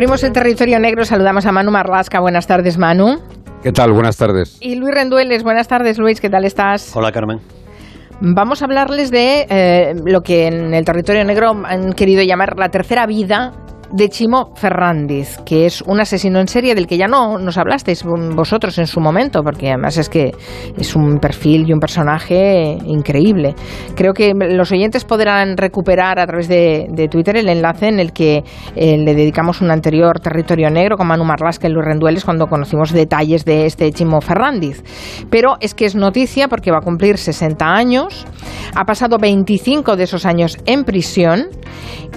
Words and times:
Abrimos 0.00 0.24
el 0.24 0.32
territorio 0.32 0.80
negro, 0.80 1.04
saludamos 1.04 1.44
a 1.44 1.52
Manu 1.52 1.70
Marlasca. 1.70 2.20
Buenas 2.20 2.46
tardes, 2.46 2.78
Manu. 2.78 3.18
¿Qué 3.62 3.70
tal? 3.70 3.92
Buenas 3.92 4.16
tardes. 4.16 4.56
Y 4.58 4.76
Luis 4.76 4.94
Rendueles, 4.94 5.42
buenas 5.42 5.68
tardes, 5.68 5.98
Luis, 5.98 6.22
¿qué 6.22 6.30
tal 6.30 6.46
estás? 6.46 6.96
Hola, 6.96 7.12
Carmen. 7.12 7.40
Vamos 8.22 8.62
a 8.62 8.64
hablarles 8.64 9.10
de 9.10 9.46
eh, 9.50 9.94
lo 10.06 10.22
que 10.22 10.46
en 10.46 10.72
el 10.72 10.86
territorio 10.86 11.22
negro 11.26 11.50
han 11.66 11.92
querido 11.92 12.22
llamar 12.22 12.58
la 12.58 12.70
tercera 12.70 13.04
vida 13.04 13.52
de 13.92 14.08
Chimo 14.08 14.52
Ferrandiz, 14.54 15.38
que 15.44 15.66
es 15.66 15.82
un 15.82 16.00
asesino 16.00 16.38
en 16.40 16.48
serie 16.48 16.74
del 16.74 16.86
que 16.86 16.96
ya 16.96 17.08
no 17.08 17.38
nos 17.38 17.58
hablasteis 17.58 18.04
vosotros 18.04 18.78
en 18.78 18.86
su 18.86 19.00
momento, 19.00 19.42
porque 19.42 19.68
además 19.68 19.96
es 19.96 20.08
que 20.08 20.32
es 20.76 20.94
un 20.94 21.18
perfil 21.18 21.68
y 21.68 21.72
un 21.72 21.80
personaje 21.80 22.78
increíble. 22.84 23.54
Creo 23.96 24.12
que 24.12 24.32
los 24.34 24.70
oyentes 24.72 25.04
podrán 25.04 25.56
recuperar 25.56 26.18
a 26.18 26.26
través 26.26 26.48
de, 26.48 27.08
Twitter 27.10 27.36
el 27.36 27.48
enlace 27.48 27.88
en 27.88 27.98
el 27.98 28.12
que 28.12 28.44
eh, 28.76 28.96
le 28.96 29.14
dedicamos 29.14 29.60
un 29.60 29.70
anterior 29.70 30.20
territorio 30.20 30.70
negro 30.70 30.96
con 30.96 31.08
Manu 31.08 31.24
Marlasca 31.24 31.66
y 31.66 31.72
Luis 31.72 31.84
Rendueles 31.84 32.24
cuando 32.24 32.46
conocimos 32.46 32.92
detalles 32.92 33.44
de 33.44 33.66
este 33.66 33.90
Chimo 33.92 34.20
Ferrandiz. 34.20 34.82
Pero 35.30 35.56
es 35.60 35.74
que 35.74 35.86
es 35.86 35.96
noticia 35.96 36.48
porque 36.48 36.70
va 36.70 36.78
a 36.78 36.82
cumplir 36.82 37.18
60 37.18 37.64
años, 37.64 38.26
ha 38.74 38.84
pasado 38.84 39.18
25 39.18 39.96
de 39.96 40.04
esos 40.04 40.26
años 40.26 40.58
en 40.66 40.84
prisión 40.84 41.48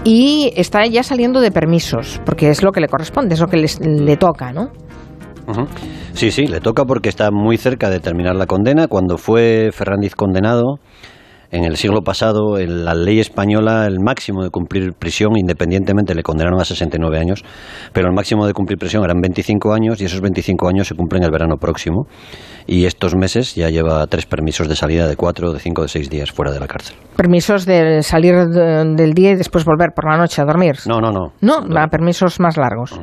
y 0.04 0.52
está 0.56 0.86
ya 0.86 1.02
saliendo 1.04 1.40
de 1.40 1.52
permisos, 1.64 2.20
porque 2.26 2.50
es 2.50 2.62
lo 2.62 2.74
que 2.74 2.82
le 2.82 2.90
corresponde, 2.90 3.36
es 3.36 3.40
lo 3.40 3.48
que 3.48 3.56
le 3.58 4.18
toca, 4.18 4.52
¿no? 4.52 4.70
Sí, 6.12 6.30
sí, 6.30 6.46
le 6.46 6.60
toca 6.60 6.84
porque 6.84 7.08
está 7.08 7.32
muy 7.32 7.56
cerca 7.56 7.90
de 7.90 8.02
terminar 8.02 8.36
la 8.36 8.48
condena. 8.48 8.88
Cuando 8.88 9.18
fue 9.18 9.70
Ferrandiz 9.72 10.14
condenado, 10.14 10.80
en 11.54 11.66
el 11.66 11.78
siglo 11.78 12.02
pasado, 12.02 12.58
en 12.58 12.84
la 12.84 12.96
ley 12.96 13.20
española, 13.20 13.86
el 13.86 14.00
máximo 14.00 14.44
de 14.44 14.50
cumplir 14.50 14.94
prisión, 14.94 15.38
independientemente, 15.38 16.16
le 16.16 16.24
condenaron 16.24 16.60
a 16.60 16.66
69 16.66 17.20
años, 17.20 17.44
pero 17.94 18.08
el 18.08 18.14
máximo 18.16 18.48
de 18.48 18.54
cumplir 18.54 18.80
prisión 18.80 19.04
eran 19.04 19.22
25 19.22 19.72
años 19.72 20.02
y 20.02 20.06
esos 20.06 20.20
25 20.20 20.68
años 20.68 20.88
se 20.88 20.96
cumplen 20.96 21.24
el 21.24 21.30
verano 21.30 21.58
próximo. 21.58 22.08
Y 22.66 22.86
estos 22.86 23.16
meses 23.16 23.54
ya 23.54 23.70
lleva 23.70 24.08
tres 24.08 24.26
permisos 24.26 24.68
de 24.68 24.76
salida 24.76 25.08
de 25.08 25.16
cuatro, 25.16 25.54
de 25.54 25.60
cinco, 25.60 25.84
de 25.84 25.90
seis 25.90 26.10
días 26.10 26.32
fuera 26.32 26.52
de 26.52 26.60
la 26.60 26.66
cárcel. 26.66 26.96
¿Permisos 27.16 27.66
de 27.68 28.02
salir 28.02 28.34
del 28.36 29.14
día 29.14 29.32
y 29.32 29.36
después 29.36 29.64
volver 29.64 29.92
por 29.94 30.10
la 30.10 30.18
noche 30.18 30.42
a 30.42 30.46
dormir? 30.46 30.78
No, 30.88 31.00
no, 31.00 31.12
no. 31.12 31.34
No, 31.42 31.88
permisos 31.90 32.40
más 32.40 32.58
largos. 32.58 33.00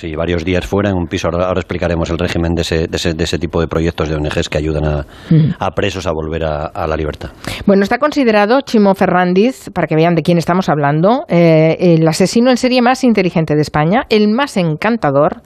Sí, 0.00 0.16
varios 0.16 0.46
días 0.46 0.66
fuera 0.66 0.88
en 0.88 0.96
un 0.96 1.08
piso. 1.08 1.28
Ahora, 1.30 1.52
explicaremos 1.60 2.08
el 2.08 2.16
régimen 2.16 2.54
de 2.54 2.62
ese, 2.62 2.86
de, 2.86 2.96
ese, 2.96 3.12
de 3.12 3.22
ese, 3.22 3.38
tipo 3.38 3.60
de 3.60 3.68
proyectos 3.68 4.08
de 4.08 4.14
ONGs 4.14 4.48
que 4.48 4.56
ayudan 4.56 4.86
a, 4.86 5.06
mm. 5.28 5.74
presos 5.76 6.06
a 6.06 6.12
volver 6.12 6.42
a, 6.42 6.86
la 6.86 6.96
libertad. 6.96 7.28
Bueno, 7.66 7.82
está 7.82 7.98
considerado 7.98 8.62
Chimo 8.62 8.94
Ferrandiz, 8.94 9.68
para 9.74 9.86
que 9.86 9.96
vean 9.96 10.14
de 10.14 10.22
quién 10.22 10.38
estamos 10.38 10.70
hablando, 10.70 11.26
eh, 11.28 11.76
el 11.78 12.08
asesino 12.08 12.48
en 12.48 12.56
serie 12.56 12.80
más 12.80 13.04
inteligente 13.04 13.54
de 13.54 13.60
España, 13.60 14.06
el 14.08 14.28
más 14.28 14.56
encantador 14.56 15.42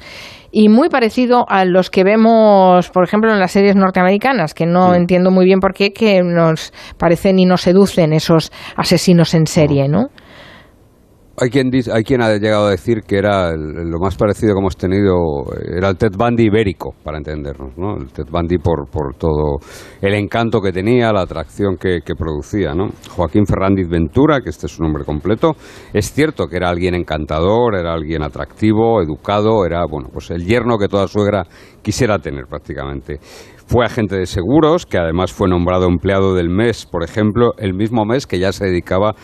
y 0.52 0.68
muy 0.68 0.88
parecido 0.88 1.46
a 1.48 1.64
los 1.64 1.90
que 1.90 2.04
vemos, 2.04 2.88
por 2.90 3.02
ejemplo, 3.02 3.32
en 3.32 3.40
las 3.40 3.50
series 3.50 3.74
norteamericanas, 3.74 4.54
que 4.54 4.66
no 4.66 4.90
mm. 4.90 4.94
entiendo 4.94 5.32
muy 5.32 5.46
bien 5.46 5.58
por 5.58 5.74
qué 5.74 5.92
que 5.92 6.22
nos 6.22 6.72
parecen 6.96 7.40
y 7.40 7.44
nos 7.44 7.62
seducen 7.62 8.12
esos 8.12 8.52
asesinos 8.76 9.34
en 9.34 9.48
serie, 9.48 9.88
¿no? 9.88 10.10
Hay 11.36 11.50
quien, 11.50 11.68
dice, 11.68 11.90
hay 11.92 12.04
quien 12.04 12.22
ha 12.22 12.32
llegado 12.36 12.66
a 12.66 12.70
decir 12.70 13.00
que 13.02 13.18
era 13.18 13.56
lo 13.56 13.98
más 13.98 14.16
parecido 14.16 14.54
que 14.54 14.60
hemos 14.60 14.76
tenido, 14.76 15.14
era 15.76 15.88
el 15.88 15.96
Ted 15.96 16.12
Bundy 16.16 16.44
ibérico, 16.44 16.94
para 17.02 17.18
entendernos, 17.18 17.76
¿no? 17.76 17.96
El 17.96 18.12
Ted 18.12 18.26
Bundy 18.30 18.58
por, 18.58 18.88
por 18.88 19.16
todo 19.16 19.58
el 20.00 20.14
encanto 20.14 20.60
que 20.60 20.70
tenía, 20.70 21.12
la 21.12 21.22
atracción 21.22 21.76
que, 21.76 22.00
producía, 22.16 22.72
¿no? 22.72 22.90
Joaquín 23.16 23.46
Ferrandiz 23.46 23.88
Ventura, 23.88 24.42
que 24.42 24.50
este 24.50 24.66
es 24.66 24.72
su 24.72 24.82
nombre 24.84 25.04
completo, 25.04 25.56
es 25.92 26.12
cierto 26.12 26.46
que 26.46 26.56
era 26.56 26.68
alguien 26.68 26.94
encantador, 26.94 27.74
era 27.74 27.92
alguien 27.92 28.22
atractivo, 28.22 29.02
educado, 29.02 29.66
era, 29.66 29.84
bueno, 29.90 30.10
pues 30.12 30.30
el 30.30 30.46
yerno 30.46 30.78
que 30.78 30.86
toda 30.86 31.08
suegra 31.08 31.42
quisiera 31.82 32.20
tener 32.20 32.44
prácticamente. 32.46 33.18
Fue 33.66 33.84
agente 33.84 34.16
de 34.16 34.26
seguros, 34.26 34.86
que 34.86 34.98
además 34.98 35.32
fue 35.32 35.48
nombrado 35.48 35.88
empleado 35.88 36.34
del 36.34 36.48
mes, 36.48 36.86
por 36.86 37.02
ejemplo, 37.02 37.54
el 37.58 37.74
mismo 37.74 38.04
mes 38.04 38.26
que 38.26 38.38
ya 38.38 38.52
se 38.52 38.66
dedicaba 38.66 39.14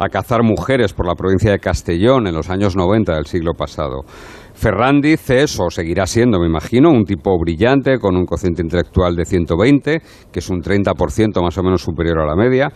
a 0.00 0.08
cazar 0.08 0.42
mujeres 0.42 0.94
por 0.94 1.06
la 1.06 1.14
provincia 1.14 1.50
de 1.50 1.58
Castellón 1.58 2.26
en 2.26 2.34
los 2.34 2.48
años 2.48 2.74
90 2.74 3.14
del 3.14 3.26
siglo 3.26 3.52
pasado. 3.52 4.04
Ferrandiz 4.54 5.28
es, 5.28 5.60
o 5.60 5.68
seguirá 5.68 6.06
siendo, 6.06 6.40
me 6.40 6.46
imagino, 6.46 6.90
un 6.90 7.04
tipo 7.04 7.38
brillante 7.38 7.98
con 7.98 8.16
un 8.16 8.24
cociente 8.24 8.62
intelectual 8.62 9.14
de 9.14 9.26
120, 9.26 10.00
que 10.32 10.38
es 10.38 10.48
un 10.48 10.62
30% 10.62 11.42
más 11.42 11.58
o 11.58 11.62
menos 11.62 11.82
superior 11.82 12.18
a 12.18 12.26
la 12.26 12.34
media, 12.34 12.72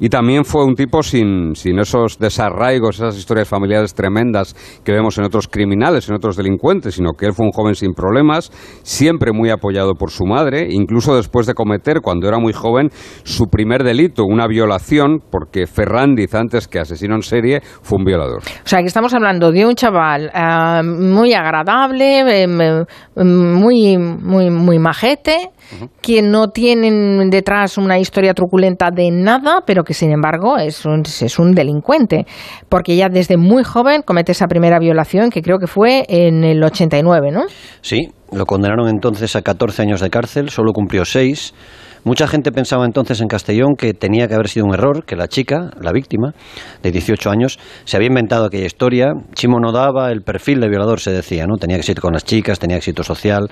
y 0.00 0.08
también 0.08 0.44
fue 0.44 0.64
un 0.64 0.74
tipo 0.74 1.02
sin, 1.02 1.54
sin 1.54 1.78
esos 1.78 2.18
desarraigos, 2.18 2.96
esas 2.96 3.16
historias 3.16 3.48
familiares 3.48 3.94
tremendas 3.94 4.54
que 4.84 4.92
vemos 4.92 5.16
en 5.18 5.24
otros 5.24 5.48
criminales, 5.48 6.08
en 6.08 6.16
otros 6.16 6.36
delincuentes, 6.36 6.94
sino 6.94 7.12
que 7.12 7.26
él 7.26 7.32
fue 7.32 7.46
un 7.46 7.52
joven 7.52 7.74
sin 7.74 7.92
problemas, 7.92 8.50
siempre 8.82 9.32
muy 9.32 9.50
apoyado 9.50 9.94
por 9.94 10.10
su 10.10 10.24
madre, 10.24 10.68
incluso 10.70 11.16
después 11.16 11.46
de 11.46 11.54
cometer, 11.54 12.00
cuando 12.00 12.28
era 12.28 12.38
muy 12.38 12.52
joven, 12.52 12.90
su 13.22 13.46
primer 13.46 13.84
delito, 13.84 14.24
una 14.24 14.46
violación, 14.46 15.20
porque 15.30 15.66
Ferrandiz, 15.66 16.34
antes 16.34 16.68
que 16.68 16.78
asesino 16.78 17.14
en 17.14 17.22
serie, 17.22 17.60
fue 17.82 17.98
un 17.98 18.04
violador. 18.04 18.38
O 18.38 18.68
sea, 18.68 18.80
que 18.80 18.86
estamos 18.86 19.14
hablando 19.14 19.50
de 19.52 19.66
un 19.66 19.74
chaval 19.74 20.30
eh, 20.34 20.82
muy 20.84 21.32
agradable, 21.32 22.42
eh, 22.42 22.46
muy, 23.16 23.98
muy, 23.98 24.50
muy 24.50 24.78
majete, 24.78 25.50
que 26.00 26.22
no 26.22 26.48
tienen 26.48 27.30
detrás 27.30 27.78
una 27.78 27.98
historia 27.98 28.34
truculenta 28.34 28.90
de 28.90 29.10
nada, 29.10 29.62
pero 29.66 29.82
que 29.84 29.94
sin 29.94 30.12
embargo 30.12 30.58
es 30.58 30.84
un, 30.84 31.02
es 31.02 31.38
un 31.38 31.52
delincuente, 31.52 32.26
porque 32.68 32.96
ya 32.96 33.08
desde 33.08 33.36
muy 33.36 33.64
joven 33.64 34.02
comete 34.02 34.32
esa 34.32 34.46
primera 34.46 34.78
violación 34.78 35.30
que 35.30 35.42
creo 35.42 35.58
que 35.58 35.66
fue 35.66 36.04
en 36.08 36.44
el 36.44 36.62
89, 36.62 37.30
¿no? 37.32 37.44
Sí, 37.80 38.08
lo 38.32 38.44
condenaron 38.44 38.88
entonces 38.88 39.36
a 39.36 39.42
14 39.42 39.82
años 39.82 40.00
de 40.00 40.10
cárcel, 40.10 40.50
solo 40.50 40.72
cumplió 40.72 41.04
6. 41.04 41.54
Mucha 42.04 42.28
gente 42.28 42.52
pensaba 42.52 42.84
entonces 42.84 43.20
en 43.20 43.26
Castellón 43.26 43.74
que 43.76 43.92
tenía 43.92 44.28
que 44.28 44.34
haber 44.34 44.48
sido 44.48 44.64
un 44.66 44.74
error, 44.74 45.04
que 45.04 45.16
la 45.16 45.26
chica, 45.26 45.70
la 45.80 45.90
víctima, 45.90 46.34
de 46.80 46.92
18 46.92 47.30
años, 47.30 47.58
se 47.84 47.96
había 47.96 48.06
inventado 48.06 48.44
aquella 48.44 48.66
historia. 48.66 49.12
Chimo 49.34 49.58
no 49.58 49.72
daba 49.72 50.12
el 50.12 50.22
perfil 50.22 50.60
de 50.60 50.68
violador, 50.68 51.00
se 51.00 51.10
decía, 51.10 51.46
¿no? 51.46 51.56
Tenía 51.56 51.76
éxito 51.76 52.00
con 52.00 52.12
las 52.12 52.24
chicas, 52.24 52.60
tenía 52.60 52.76
éxito 52.76 53.02
social. 53.02 53.48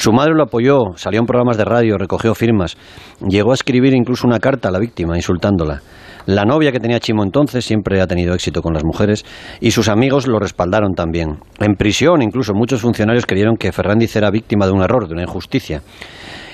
Su 0.00 0.14
madre 0.14 0.32
lo 0.32 0.44
apoyó, 0.44 0.96
salió 0.96 1.20
en 1.20 1.26
programas 1.26 1.58
de 1.58 1.66
radio, 1.66 1.98
recogió 1.98 2.34
firmas, 2.34 2.74
llegó 3.20 3.50
a 3.50 3.54
escribir 3.54 3.92
incluso 3.92 4.26
una 4.26 4.38
carta 4.38 4.70
a 4.70 4.72
la 4.72 4.78
víctima 4.78 5.14
insultándola. 5.14 5.82
La 6.24 6.46
novia 6.46 6.72
que 6.72 6.80
tenía 6.80 7.00
Chimo 7.00 7.22
entonces 7.22 7.66
siempre 7.66 8.00
ha 8.00 8.06
tenido 8.06 8.32
éxito 8.32 8.62
con 8.62 8.72
las 8.72 8.82
mujeres 8.82 9.26
y 9.60 9.72
sus 9.72 9.90
amigos 9.90 10.26
lo 10.26 10.38
respaldaron 10.38 10.94
también. 10.94 11.40
En 11.58 11.74
prisión 11.74 12.22
incluso 12.22 12.54
muchos 12.54 12.80
funcionarios 12.80 13.26
creyeron 13.26 13.58
que 13.58 13.72
Fernández 13.72 14.16
era 14.16 14.30
víctima 14.30 14.64
de 14.64 14.72
un 14.72 14.80
error, 14.80 15.06
de 15.06 15.12
una 15.12 15.24
injusticia 15.24 15.82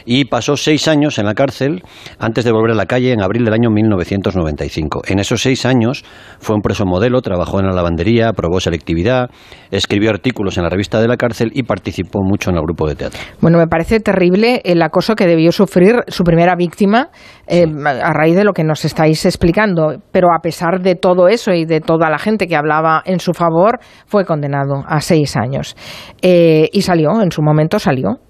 y 0.07 0.25
pasó 0.25 0.57
seis 0.57 0.89
años 0.89 1.19
en 1.19 1.27
la 1.27 1.35
cárcel 1.35 1.83
antes 2.19 2.45
de 2.45 2.53
volver 2.53 2.71
a 2.71 2.75
la 2.75 2.87
calle 2.87 3.13
en 3.13 3.21
abril 3.21 3.45
del 3.45 3.53
año 3.53 3.71
1995. 3.71 5.03
En 5.09 5.19
esos 5.19 5.43
seis 5.43 5.67
años 5.67 6.05
fue 6.39 6.57
un 6.57 6.63
preso 6.63 6.87
modelo, 6.87 7.21
trabajó 7.21 7.61
en 7.61 7.67
la 7.67 7.73
lavandería, 7.73 8.33
probó 8.33 8.61
selectividad, 8.61 9.29
escribió 9.71 10.11
artículos 10.11 10.57
en 10.57 10.63
la 10.63 10.71
revista 10.71 11.01
de 11.01 11.09
la 11.09 11.17
cárcel 11.17 11.51
y 11.53 11.65
participó 11.65 12.23
mucho 12.23 12.51
en 12.51 12.57
el 12.57 12.63
grupo 12.63 12.89
de 12.89 12.95
teatro. 12.95 13.21
Bueno, 13.41 13.59
me 13.59 13.67
parece 13.67 14.01
terrible 14.01 14.63
el 14.65 14.81
acoso 14.81 15.15
que 15.15 15.27
debió 15.27 15.51
sufrir 15.53 15.97
su 16.07 16.25
primera 16.25 16.55
víctima 16.57 17.11
eh, 17.47 17.65
a 17.85 18.13
raíz 18.13 18.37
de 18.37 18.45
lo 18.45 18.53
que 18.53 18.65
nos 18.65 18.85
estáis 18.85 19.25
explicando, 19.27 19.97
pero 20.13 20.29
a 20.33 20.41
pesar 20.41 20.81
de 20.81 20.95
todo 20.95 21.29
eso 21.29 21.53
y 21.53 21.65
de 21.65 21.81
toda 21.81 22.09
la 22.11 22.19
gente 22.19 22.47
que 22.47 22.57
hablaba 22.57 23.03
en 23.05 23.19
su 23.19 23.33
favor, 23.33 23.81
fue 24.07 24.25
condenado 24.25 24.85
a 24.87 25.01
seis 25.01 25.37
años. 25.37 25.77
Eh, 26.23 26.69
y 26.73 26.83
salió, 26.83 27.21
en 27.21 27.33
su 27.33 27.43
momento 27.43 27.79
salió, 27.79 28.21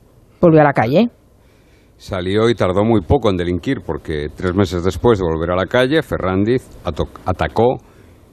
volvió 0.41 0.61
a 0.61 0.65
la 0.65 0.73
calle. 0.73 1.11
Salió 1.99 2.51
y 2.51 2.55
tardó 2.55 2.85
muy 2.85 3.01
poco 3.01 3.31
en 3.31 3.39
delinquir 3.39 3.81
porque 3.81 4.29
tres 4.35 4.55
meses 4.55 4.85
después 4.85 5.19
de 5.19 5.25
volver 5.25 5.51
a 5.51 5.57
la 5.57 5.65
calle, 5.65 6.03
Ferrandiz 6.03 6.63
atacó, 7.25 7.79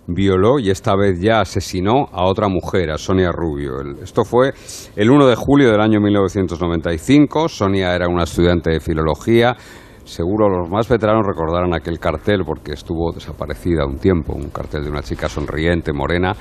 violó 0.06 0.60
y 0.60 0.69
esta 0.69 0.98
vez 0.98 1.21
ya 1.21 1.39
asesinó 1.39 2.10
a 2.12 2.25
otra 2.25 2.50
mujer, 2.50 2.92
a 2.92 2.98
Sonia 2.98 3.31
Rubio. 3.31 3.75
Esto 4.01 4.25
fue 4.25 4.51
el 4.98 5.10
1 5.10 5.27
de 5.27 5.36
julio 5.36 5.71
del 5.71 5.80
año 5.80 6.01
1995. 6.01 7.48
Sonia 7.48 7.95
era 7.95 8.10
una 8.10 8.24
estudiante 8.24 8.69
de 8.69 8.81
filología. 8.81 9.56
Seguro 10.04 10.50
los 10.50 10.69
más 10.69 10.89
veteranos 10.89 11.25
recordarán 11.25 11.74
aquel 11.74 12.00
cartel 12.00 12.44
porque 12.45 12.74
estuvo 12.74 13.13
desaparecida 13.13 13.86
un 13.86 13.98
tiempo, 13.98 14.33
un 14.33 14.50
cartel 14.50 14.83
de 14.83 14.89
una 14.89 15.01
chica 15.01 15.30
sonriente, 15.30 15.94
morena. 15.94 16.36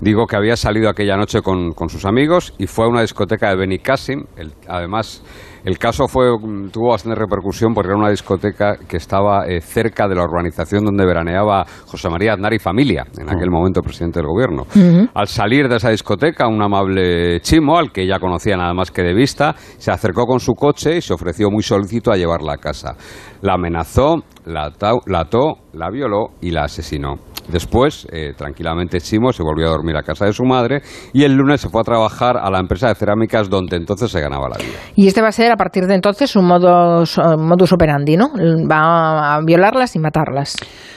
Digo 0.00 0.26
que 0.26 0.36
había 0.36 0.56
salido 0.56 0.88
aquella 0.88 1.16
noche 1.16 1.42
con, 1.42 1.74
sus 1.88 2.04
amigos 2.06 2.54
y 2.58 2.66
fue 2.66 2.86
a 2.86 2.88
una 2.88 3.02
discoteca 3.02 3.50
de 3.50 3.56
Benicassim, 3.56 4.24
además 4.66 5.22
el 5.64 5.78
caso 5.78 6.08
fue, 6.08 6.26
tuvo 6.72 6.90
bastante 6.90 7.18
repercusión 7.18 7.74
porque 7.74 7.88
era 7.88 7.98
una 7.98 8.08
discoteca 8.08 8.76
que 8.76 8.96
estaba 8.96 9.46
eh, 9.46 9.60
cerca 9.60 10.08
de 10.08 10.14
la 10.14 10.24
urbanización 10.24 10.84
donde 10.84 11.04
veraneaba 11.04 11.66
José 11.86 12.08
María 12.08 12.32
Aznar 12.32 12.54
y 12.54 12.58
familia, 12.58 13.04
en 13.18 13.28
aquel 13.28 13.50
momento 13.50 13.82
presidente 13.82 14.20
del 14.20 14.28
gobierno. 14.28 14.64
Al 15.12 15.26
salir 15.26 15.68
de 15.68 15.76
esa 15.76 15.90
discoteca, 15.90 16.48
un 16.48 16.62
amable 16.62 17.40
chimo, 17.40 17.76
al 17.76 17.92
que 17.92 18.06
ya 18.06 18.18
conocía 18.18 18.56
nada 18.56 18.72
más 18.72 18.90
que 18.90 19.02
de 19.02 19.12
vista, 19.12 19.54
se 19.76 19.90
acercó 19.90 20.24
con 20.24 20.40
su 20.40 20.54
coche 20.54 20.96
y 20.96 21.02
se 21.02 21.12
ofreció 21.12 21.50
muy 21.50 21.62
solícito 21.62 22.10
a 22.10 22.16
llevarla 22.16 22.54
a 22.54 22.56
casa. 22.56 22.96
La 23.42 23.54
amenazó, 23.54 24.22
la 24.44 24.66
ató 24.66 25.58
la 25.72 25.90
violó 25.90 26.30
y 26.40 26.50
la 26.50 26.64
asesinó. 26.64 27.16
Después, 27.48 28.06
eh, 28.12 28.32
tranquilamente, 28.36 29.00
Chimo 29.00 29.32
se 29.32 29.42
volvió 29.42 29.66
a 29.66 29.70
dormir 29.70 29.96
a 29.96 30.02
casa 30.02 30.26
de 30.26 30.32
su 30.32 30.44
madre 30.44 30.82
y 31.12 31.24
el 31.24 31.34
lunes 31.34 31.60
se 31.60 31.68
fue 31.68 31.80
a 31.80 31.84
trabajar 31.84 32.36
a 32.36 32.50
la 32.50 32.60
empresa 32.60 32.88
de 32.88 32.94
cerámicas 32.94 33.48
donde 33.48 33.76
entonces 33.76 34.10
se 34.10 34.20
ganaba 34.20 34.48
la 34.48 34.56
vida. 34.58 34.78
Y 34.94 35.08
este 35.08 35.20
va 35.20 35.28
a 35.28 35.32
ser 35.32 35.50
a 35.50 35.56
partir 35.56 35.86
de 35.86 35.94
entonces 35.94 36.36
un 36.36 36.46
modus, 36.46 37.18
modus 37.38 37.72
operandi, 37.72 38.16
¿no? 38.16 38.30
Va 38.70 39.34
a 39.34 39.40
violarlas 39.44 39.96
y 39.96 39.98
matarlas. 39.98 40.56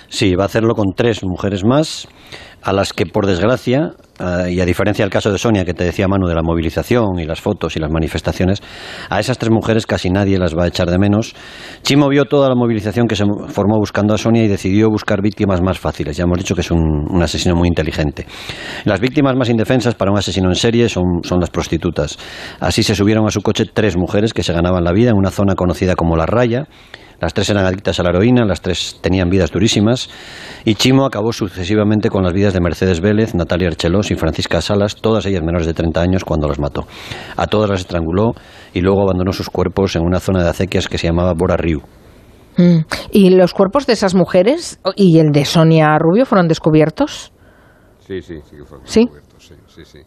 Sí, 0.09 0.35
va 0.35 0.43
a 0.43 0.45
hacerlo 0.45 0.75
con 0.75 0.93
tres 0.95 1.23
mujeres 1.23 1.63
más 1.65 2.07
a 2.63 2.73
las 2.73 2.93
que, 2.93 3.05
por 3.05 3.25
desgracia, 3.25 3.91
eh, 4.19 4.51
y 4.53 4.61
a 4.61 4.65
diferencia 4.65 5.03
del 5.03 5.11
caso 5.11 5.31
de 5.31 5.37
Sonia, 5.37 5.65
que 5.65 5.73
te 5.73 5.83
decía 5.83 6.07
Manu 6.07 6.27
de 6.27 6.35
la 6.35 6.43
movilización 6.43 7.19
y 7.19 7.25
las 7.25 7.41
fotos 7.41 7.75
y 7.75 7.79
las 7.79 7.91
manifestaciones, 7.91 8.61
a 9.09 9.19
esas 9.19 9.37
tres 9.37 9.51
mujeres 9.51 9.85
casi 9.85 10.09
nadie 10.09 10.37
las 10.37 10.55
va 10.55 10.63
a 10.63 10.67
echar 10.67 10.89
de 10.89 10.97
menos. 10.97 11.35
Chimo 11.81 12.07
vio 12.09 12.25
toda 12.25 12.47
la 12.47 12.55
movilización 12.55 13.07
que 13.07 13.15
se 13.15 13.25
formó 13.47 13.77
buscando 13.77 14.13
a 14.13 14.17
Sonia 14.17 14.43
y 14.43 14.47
decidió 14.47 14.89
buscar 14.89 15.21
víctimas 15.21 15.61
más 15.61 15.79
fáciles. 15.79 16.15
Ya 16.15 16.23
hemos 16.23 16.37
dicho 16.37 16.55
que 16.55 16.61
es 16.61 16.71
un, 16.71 17.21
asesino 17.21 17.55
muy 17.55 17.67
inteligente. 17.67 18.25
Las 18.85 18.99
víctimas 18.99 19.35
más 19.35 19.49
indefensas 19.49 19.95
para 19.95 20.11
un 20.11 20.17
asesino 20.17 20.49
en 20.49 20.55
serie 20.55 20.89
son, 20.89 21.23
son 21.23 21.39
las 21.39 21.49
prostitutas. 21.49 22.17
Así 22.59 22.83
se 22.83 22.95
subieron 22.95 23.25
a 23.25 23.31
su 23.31 23.41
coche 23.41 23.65
tres 23.73 23.97
mujeres 23.97 24.33
que 24.33 24.43
se 24.43 24.53
ganaban 24.53 24.83
la 24.83 24.91
vida 24.91 25.09
en 25.09 25.17
una 25.17 25.31
zona 25.31 25.55
conocida 25.55 25.95
como 25.95 26.15
La 26.15 26.25
Raya 26.25 26.67
las 27.23 27.33
tres 27.33 27.49
eran 27.49 27.65
adictas 27.65 27.97
a 28.01 28.03
la 28.03 28.09
heroína, 28.09 28.43
las 28.43 28.59
tres 28.59 28.97
tenían 28.99 29.29
vidas 29.29 29.49
durísimas 29.49 30.09
y 30.65 30.75
Chimo 30.75 31.05
acabó 31.05 31.31
sucesivamente 31.31 32.09
con 32.09 32.21
las 32.21 32.33
vidas 32.33 32.53
de 32.53 32.59
Mercedes 32.59 32.99
Vélez, 32.99 33.33
Natalia 33.33 33.69
Archelós 33.69 34.11
y 34.11 34.15
Francisca 34.15 34.59
Salas, 34.59 34.97
todas 34.97 35.25
ellas 35.25 35.41
menores 35.41 35.65
de 35.65 35.73
30 35.73 36.01
años 36.01 36.25
cuando 36.25 36.49
las 36.49 36.59
mató. 36.59 36.85
A 37.37 37.47
todas 37.47 37.69
las 37.69 37.79
estranguló 37.79 38.33
y 38.73 38.81
luego 38.81 39.03
abandonó 39.03 39.31
sus 39.31 39.49
cuerpos 39.49 39.95
en 39.95 40.01
una 40.03 40.19
zona 40.19 40.43
de 40.43 40.49
acequias 40.49 40.89
que 40.89 40.97
se 40.97 41.07
llamaba 41.07 41.33
Bora 41.33 41.55
Riu. 41.55 41.79
Mm. 42.57 42.79
¿Y 43.11 43.29
los 43.29 43.53
cuerpos 43.53 43.87
de 43.87 43.93
esas 43.93 44.15
mujeres 44.15 44.81
y 44.97 45.19
el 45.19 45.31
de 45.31 45.45
Sonia 45.45 45.97
Rubio 45.97 46.25
fueron 46.25 46.49
descubiertos? 46.49 47.31
Sí, 47.99 48.21
sí, 48.21 48.35
sí 48.43 48.57
que 48.57 48.65
fueron 48.65 48.83
descubiertos. 48.83 49.47
Sí, 49.47 49.55
sí, 49.67 49.85
sí 49.85 49.99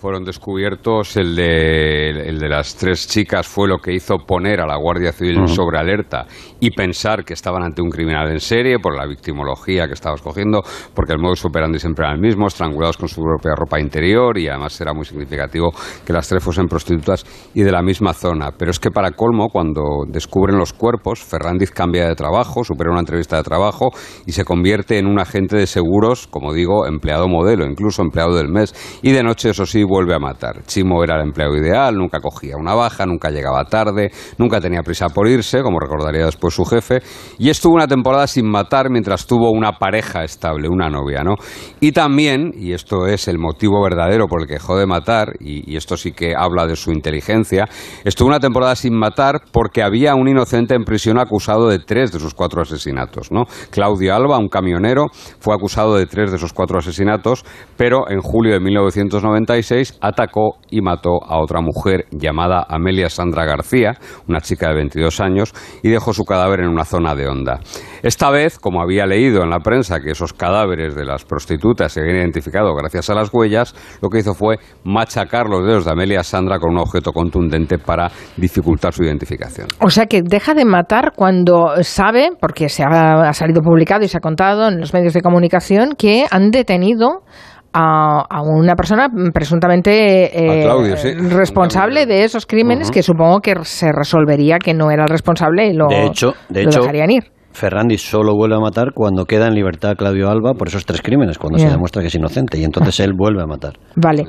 fueron 0.00 0.24
descubiertos. 0.24 1.16
El 1.18 1.36
de, 1.36 2.10
el 2.28 2.38
de 2.38 2.48
las 2.48 2.74
tres 2.74 3.06
chicas 3.06 3.46
fue 3.46 3.68
lo 3.68 3.78
que 3.78 3.92
hizo 3.92 4.16
poner 4.16 4.60
a 4.60 4.66
la 4.66 4.76
Guardia 4.76 5.12
Civil 5.12 5.46
sobre 5.46 5.78
alerta 5.78 6.26
y 6.58 6.70
pensar 6.70 7.22
que 7.22 7.34
estaban 7.34 7.62
ante 7.62 7.82
un 7.82 7.90
criminal 7.90 8.30
en 8.30 8.40
serie 8.40 8.78
por 8.78 8.96
la 8.96 9.06
victimología 9.06 9.86
que 9.86 9.92
estaba 9.92 10.14
escogiendo, 10.14 10.62
porque 10.94 11.12
el 11.12 11.18
modus 11.18 11.44
operandi 11.44 11.78
siempre 11.78 12.06
era 12.06 12.14
el 12.14 12.20
mismo, 12.20 12.46
estrangulados 12.46 12.96
con 12.96 13.08
su 13.08 13.20
propia 13.20 13.54
ropa 13.54 13.78
interior 13.78 14.38
y 14.38 14.48
además 14.48 14.80
era 14.80 14.94
muy 14.94 15.04
significativo 15.04 15.70
que 16.06 16.12
las 16.14 16.26
tres 16.26 16.42
fuesen 16.42 16.66
prostitutas 16.66 17.24
y 17.52 17.62
de 17.62 17.70
la 17.70 17.82
misma 17.82 18.14
zona. 18.14 18.52
Pero 18.56 18.70
es 18.70 18.80
que 18.80 18.90
para 18.90 19.10
colmo, 19.10 19.48
cuando 19.50 19.82
descubren 20.08 20.56
los 20.56 20.72
cuerpos, 20.72 21.20
Ferrandiz 21.22 21.70
cambia 21.72 22.08
de 22.08 22.14
trabajo, 22.14 22.64
supera 22.64 22.90
una 22.90 23.00
entrevista 23.00 23.36
de 23.36 23.42
trabajo 23.42 23.90
y 24.24 24.32
se 24.32 24.44
convierte 24.44 24.98
en 24.98 25.06
un 25.06 25.20
agente 25.20 25.56
de 25.56 25.66
seguros, 25.66 26.26
como 26.26 26.54
digo, 26.54 26.86
empleado 26.86 27.28
modelo, 27.28 27.66
incluso 27.66 28.00
empleado 28.00 28.34
del 28.34 28.48
mes. 28.48 28.74
Y 29.02 29.12
de 29.12 29.22
noche, 29.22 29.50
eso 29.50 29.66
sí, 29.66 29.84
vuelve 29.90 30.14
a 30.14 30.18
matar. 30.18 30.62
Chimo 30.64 31.02
era 31.02 31.16
el 31.16 31.22
empleado 31.22 31.56
ideal, 31.56 31.96
nunca 31.96 32.20
cogía 32.20 32.56
una 32.56 32.74
baja, 32.74 33.04
nunca 33.04 33.30
llegaba 33.30 33.64
tarde, 33.64 34.10
nunca 34.38 34.60
tenía 34.60 34.82
prisa 34.82 35.08
por 35.08 35.26
irse, 35.26 35.62
como 35.62 35.80
recordaría 35.80 36.24
después 36.24 36.54
su 36.54 36.64
jefe, 36.64 37.02
y 37.38 37.50
estuvo 37.50 37.74
una 37.74 37.88
temporada 37.88 38.26
sin 38.26 38.48
matar 38.48 38.88
mientras 38.88 39.26
tuvo 39.26 39.50
una 39.50 39.72
pareja 39.72 40.22
estable, 40.22 40.68
una 40.68 40.88
novia, 40.88 41.22
¿no? 41.24 41.34
Y 41.80 41.92
también, 41.92 42.52
y 42.54 42.72
esto 42.72 43.06
es 43.06 43.26
el 43.26 43.38
motivo 43.38 43.82
verdadero 43.82 44.28
por 44.28 44.42
el 44.42 44.46
que 44.46 44.54
dejó 44.54 44.78
de 44.78 44.86
matar, 44.86 45.34
y, 45.40 45.76
esto 45.80 45.96
sí 45.96 46.12
que 46.12 46.34
habla 46.36 46.66
de 46.66 46.76
su 46.76 46.92
inteligencia, 46.92 47.66
estuvo 48.04 48.28
una 48.28 48.38
temporada 48.38 48.76
sin 48.76 48.94
matar 48.94 49.40
porque 49.50 49.82
había 49.82 50.14
un 50.14 50.28
inocente 50.28 50.74
en 50.74 50.84
prisión 50.84 51.18
acusado 51.18 51.68
de 51.68 51.78
tres 51.78 52.12
de 52.12 52.20
sus 52.20 52.34
cuatro 52.34 52.62
asesinatos, 52.62 53.32
¿no? 53.32 53.44
Claudio 53.70 54.14
Alba, 54.14 54.38
un 54.38 54.48
camionero, 54.48 55.06
fue 55.40 55.54
acusado 55.54 55.96
de 55.96 56.06
tres 56.06 56.30
de 56.30 56.36
esos 56.36 56.52
cuatro 56.52 56.78
asesinatos, 56.78 57.44
pero 57.76 58.08
en 58.10 58.20
julio 58.20 58.52
de 58.52 58.60
1996 58.60 59.79
atacó 60.00 60.58
y 60.70 60.80
mató 60.80 61.22
a 61.24 61.40
otra 61.40 61.60
mujer 61.60 62.06
llamada 62.10 62.64
Amelia 62.68 63.08
Sandra 63.08 63.44
García, 63.44 63.98
una 64.28 64.40
chica 64.40 64.68
de 64.68 64.74
22 64.76 65.20
años, 65.20 65.52
y 65.82 65.88
dejó 65.88 66.12
su 66.12 66.24
cadáver 66.24 66.60
en 66.60 66.68
una 66.68 66.84
zona 66.84 67.14
de 67.14 67.28
onda. 67.28 67.60
Esta 68.02 68.30
vez, 68.30 68.58
como 68.58 68.80
había 68.82 69.06
leído 69.06 69.42
en 69.42 69.50
la 69.50 69.60
prensa 69.60 70.00
que 70.00 70.12
esos 70.12 70.32
cadáveres 70.32 70.94
de 70.94 71.04
las 71.04 71.24
prostitutas 71.24 71.92
se 71.92 72.00
habían 72.00 72.16
identificado 72.16 72.74
gracias 72.74 73.10
a 73.10 73.14
las 73.14 73.30
huellas, 73.32 73.74
lo 74.00 74.08
que 74.08 74.20
hizo 74.20 74.34
fue 74.34 74.58
machacar 74.84 75.48
los 75.48 75.66
dedos 75.66 75.84
de 75.84 75.92
Amelia 75.92 76.22
Sandra 76.22 76.58
con 76.58 76.70
un 76.70 76.78
objeto 76.78 77.12
contundente 77.12 77.78
para 77.78 78.10
dificultar 78.36 78.92
su 78.92 79.02
identificación. 79.02 79.68
O 79.80 79.90
sea 79.90 80.06
que 80.06 80.22
deja 80.22 80.54
de 80.54 80.64
matar 80.64 81.12
cuando 81.14 81.72
sabe, 81.82 82.30
porque 82.40 82.68
se 82.68 82.82
ha, 82.82 83.28
ha 83.28 83.32
salido 83.32 83.60
publicado 83.62 84.04
y 84.04 84.08
se 84.08 84.16
ha 84.16 84.20
contado 84.20 84.68
en 84.68 84.80
los 84.80 84.94
medios 84.94 85.14
de 85.14 85.20
comunicación, 85.20 85.94
que 85.96 86.26
han 86.30 86.50
detenido 86.50 87.22
a, 87.72 88.42
una 88.42 88.74
persona 88.74 89.08
presuntamente 89.32 90.62
eh, 90.62 91.14
responsable 91.30 92.06
de 92.06 92.24
esos 92.24 92.46
crímenes 92.46 92.90
que 92.90 93.02
supongo 93.02 93.40
que 93.40 93.54
se 93.62 93.92
resolvería 93.92 94.58
que 94.58 94.74
no 94.74 94.90
era 94.90 95.04
el 95.04 95.08
responsable 95.08 95.68
y 95.68 95.74
lo, 95.74 95.86
de 95.88 96.06
hecho, 96.06 96.34
de 96.48 96.62
hecho, 96.62 96.80
dejarían 96.80 97.10
ir. 97.10 97.24
Ferrandi 97.52 97.98
solo 97.98 98.34
vuelve 98.34 98.56
a 98.56 98.60
matar 98.60 98.92
cuando 98.94 99.24
queda 99.24 99.48
en 99.48 99.54
libertad 99.54 99.96
Claudio 99.96 100.30
Alba 100.30 100.54
por 100.54 100.68
esos 100.68 100.86
tres 100.86 101.02
crímenes, 101.02 101.36
cuando 101.36 101.58
se 101.58 101.68
demuestra 101.68 102.00
que 102.00 102.08
es 102.08 102.14
inocente, 102.14 102.58
y 102.58 102.64
entonces 102.64 103.00
él 103.00 103.12
vuelve 103.12 103.42
a 103.42 103.46
matar. 103.46 103.74
Vale. 103.96 104.26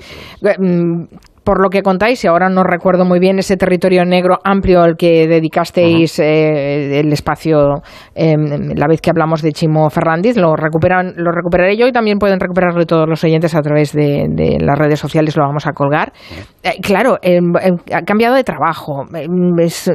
Por 1.43 1.59
lo 1.59 1.69
que 1.69 1.81
contáis, 1.81 2.23
y 2.23 2.27
ahora 2.27 2.49
no 2.49 2.63
recuerdo 2.63 3.03
muy 3.03 3.19
bien 3.19 3.39
ese 3.39 3.57
territorio 3.57 4.05
negro 4.05 4.37
amplio 4.43 4.81
al 4.81 4.95
que 4.95 5.27
dedicasteis 5.27 6.19
eh, 6.19 6.99
el 6.99 7.11
espacio 7.11 7.81
em, 8.13 8.73
la 8.75 8.87
vez 8.87 9.01
que 9.01 9.09
hablamos 9.09 9.41
de 9.41 9.51
Chimo 9.51 9.89
Ferrandiz, 9.89 10.37
lo, 10.37 10.55
recuperan, 10.55 11.13
lo 11.17 11.31
recuperaré 11.31 11.77
yo 11.77 11.87
y 11.87 11.91
también 11.91 12.19
pueden 12.19 12.39
recuperarlo 12.39 12.85
todos 12.85 13.09
los 13.09 13.23
oyentes 13.23 13.55
a 13.55 13.61
través 13.61 13.91
de, 13.91 14.57
las 14.59 14.77
redes 14.77 14.99
sociales, 14.99 15.35
lo 15.35 15.43
vamos 15.43 15.65
a 15.65 15.71
colgar. 15.71 16.13
Eh, 16.61 16.79
claro, 16.79 17.17
em, 17.23 17.53
em, 17.59 17.77
ha 17.91 18.03
cambiado 18.03 18.35
de 18.35 18.43
trabajo, 18.43 19.05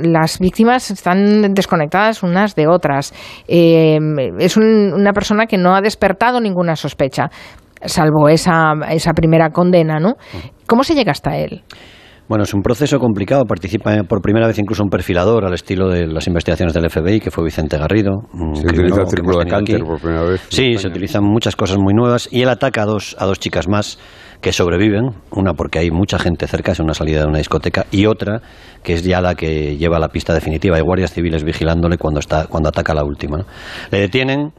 las 0.02 0.40
víctimas 0.40 0.90
están 0.90 1.54
desconectadas 1.54 2.24
unas 2.24 2.56
de 2.56 2.66
otras, 2.66 3.14
es 3.46 4.56
una 4.56 5.12
persona 5.12 5.46
que 5.46 5.58
no 5.58 5.76
ha 5.76 5.80
despertado 5.80 6.40
ninguna 6.40 6.74
sospecha 6.74 7.30
salvo 7.86 8.28
esa, 8.28 8.72
esa 8.90 9.12
primera 9.12 9.50
condena, 9.50 9.98
¿no? 9.98 10.14
¿Cómo 10.66 10.84
se 10.84 10.94
llega 10.94 11.12
hasta 11.12 11.36
él? 11.36 11.62
Bueno, 12.28 12.42
es 12.42 12.52
un 12.54 12.62
proceso 12.62 12.98
complicado. 12.98 13.44
Participa 13.44 14.02
por 14.02 14.20
primera 14.20 14.48
vez 14.48 14.58
incluso 14.58 14.82
un 14.82 14.90
perfilador 14.90 15.44
al 15.44 15.54
estilo 15.54 15.88
de 15.88 16.08
las 16.08 16.26
investigaciones 16.26 16.74
del 16.74 16.90
FBI, 16.90 17.20
que 17.20 17.30
fue 17.30 17.44
Vicente 17.44 17.78
Garrido. 17.78 18.14
Se 18.54 18.66
utiliza 18.66 19.02
el 19.02 19.08
círculo 19.08 19.38
de 19.38 19.46
cáncer 19.46 19.84
por 19.84 20.00
primera 20.00 20.24
vez. 20.24 20.44
Sí, 20.48 20.76
se 20.76 20.88
utilizan 20.88 21.22
muchas 21.22 21.54
cosas 21.54 21.78
muy 21.78 21.94
nuevas. 21.94 22.28
Y 22.32 22.42
él 22.42 22.48
ataca 22.48 22.82
a 22.82 22.86
dos, 22.86 23.14
a 23.20 23.26
dos 23.26 23.38
chicas 23.38 23.68
más 23.68 24.00
que 24.40 24.52
sobreviven. 24.52 25.10
Una 25.30 25.54
porque 25.54 25.78
hay 25.78 25.92
mucha 25.92 26.18
gente 26.18 26.48
cerca, 26.48 26.72
es 26.72 26.80
una 26.80 26.94
salida 26.94 27.20
de 27.20 27.26
una 27.26 27.38
discoteca. 27.38 27.86
Y 27.92 28.06
otra 28.06 28.42
que 28.82 28.94
es 28.94 29.04
ya 29.04 29.20
la 29.20 29.36
que 29.36 29.76
lleva 29.76 30.00
la 30.00 30.08
pista 30.08 30.34
definitiva. 30.34 30.76
Hay 30.76 30.82
guardias 30.82 31.12
civiles 31.12 31.44
vigilándole 31.44 31.96
cuando, 31.96 32.18
está, 32.18 32.46
cuando 32.48 32.70
ataca 32.70 32.90
a 32.90 32.96
la 32.96 33.04
última. 33.04 33.44
Le 33.92 34.00
detienen 34.00 34.52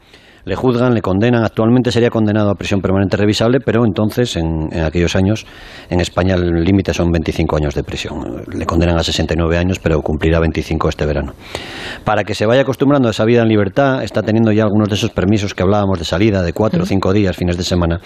le 0.48 0.56
juzgan, 0.56 0.94
le 0.94 1.02
condenan. 1.02 1.44
Actualmente 1.44 1.92
sería 1.92 2.08
condenado 2.08 2.50
a 2.50 2.54
prisión 2.54 2.80
permanente 2.80 3.16
revisable, 3.16 3.60
pero 3.60 3.84
entonces, 3.84 4.34
en, 4.36 4.74
aquellos 4.82 5.14
años, 5.14 5.46
en 5.90 6.00
España 6.00 6.34
el 6.34 6.64
límite 6.64 6.94
son 6.94 7.10
25 7.10 7.56
años 7.56 7.74
de 7.74 7.84
prisión. 7.84 8.44
Le 8.50 8.64
condenan 8.64 8.96
a 8.96 9.04
69 9.04 9.58
años, 9.58 9.78
pero 9.78 10.00
cumplirá 10.00 10.40
25 10.40 10.88
este 10.88 11.04
verano. 11.04 11.34
Para 12.04 12.24
que 12.24 12.34
se 12.34 12.46
vaya 12.46 12.62
acostumbrando 12.62 13.08
a 13.08 13.10
esa 13.10 13.24
vida 13.24 13.42
en 13.42 13.48
libertad, 13.48 14.02
está 14.02 14.22
teniendo 14.22 14.50
ya 14.50 14.62
algunos 14.62 14.88
de 14.88 14.94
esos 14.94 15.10
permisos 15.10 15.52
que 15.52 15.62
hablábamos 15.62 15.98
de 15.98 16.06
salida, 16.06 16.42
de 16.42 16.52
cuatro 16.54 16.82
o 16.82 16.86
cinco 16.86 17.12
días, 17.12 17.36
fines 17.36 17.58
de 17.58 17.64
semana, 17.64 18.00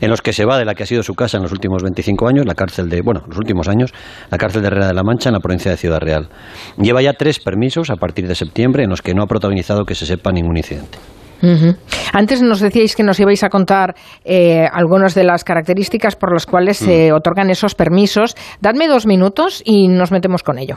en 0.00 0.08
los 0.08 0.22
que 0.22 0.32
se 0.32 0.46
va 0.46 0.58
de 0.58 0.64
la 0.64 0.74
que 0.74 0.84
ha 0.84 0.86
sido 0.86 1.02
su 1.02 1.14
casa 1.14 1.36
en 1.36 1.42
los 1.42 1.52
últimos 1.52 1.82
25 1.82 2.26
años, 2.26 2.46
la 2.46 2.54
cárcel 2.54 2.88
de, 2.88 3.02
bueno, 3.02 3.22
los 3.28 3.36
últimos 3.36 3.68
años, 3.68 3.92
la 4.30 4.38
cárcel 4.38 4.62
de 4.62 4.68
Herrera 4.68 4.88
de 4.88 4.94
la 4.94 5.02
Mancha, 5.02 5.28
en 5.28 5.34
la 5.34 5.40
provincia 5.40 5.70
de 5.70 5.76
Ciudad 5.76 6.00
Real. 6.00 6.30
Lleva 6.78 7.02
ya 7.02 7.12
tres 7.12 7.38
permisos 7.38 7.90
a 7.90 7.96
partir 7.96 8.26
de 8.26 8.34
septiembre 8.34 8.84
en 8.84 8.90
los 8.90 9.02
que 9.02 9.14
no 9.14 9.22
ha 9.22 9.26
protagonizado 9.26 9.84
que 9.84 9.94
se 9.94 10.06
sepa 10.06 10.32
ningún 10.32 10.56
incidente. 10.56 10.98
Antes 12.12 12.42
nos 12.42 12.60
decíais 12.60 12.94
que 12.94 13.02
nos 13.02 13.18
ibais 13.18 13.42
a 13.42 13.48
contar 13.48 13.94
eh, 14.24 14.66
algunas 14.72 15.14
de 15.14 15.24
las 15.24 15.44
características 15.44 16.14
por 16.14 16.32
las 16.32 16.46
cuales 16.46 16.76
se 16.76 17.10
mm. 17.10 17.14
otorgan 17.14 17.50
esos 17.50 17.74
permisos. 17.74 18.36
Dadme 18.60 18.86
dos 18.86 19.06
minutos 19.06 19.62
y 19.64 19.88
nos 19.88 20.12
metemos 20.12 20.42
con 20.42 20.58
ello. 20.58 20.76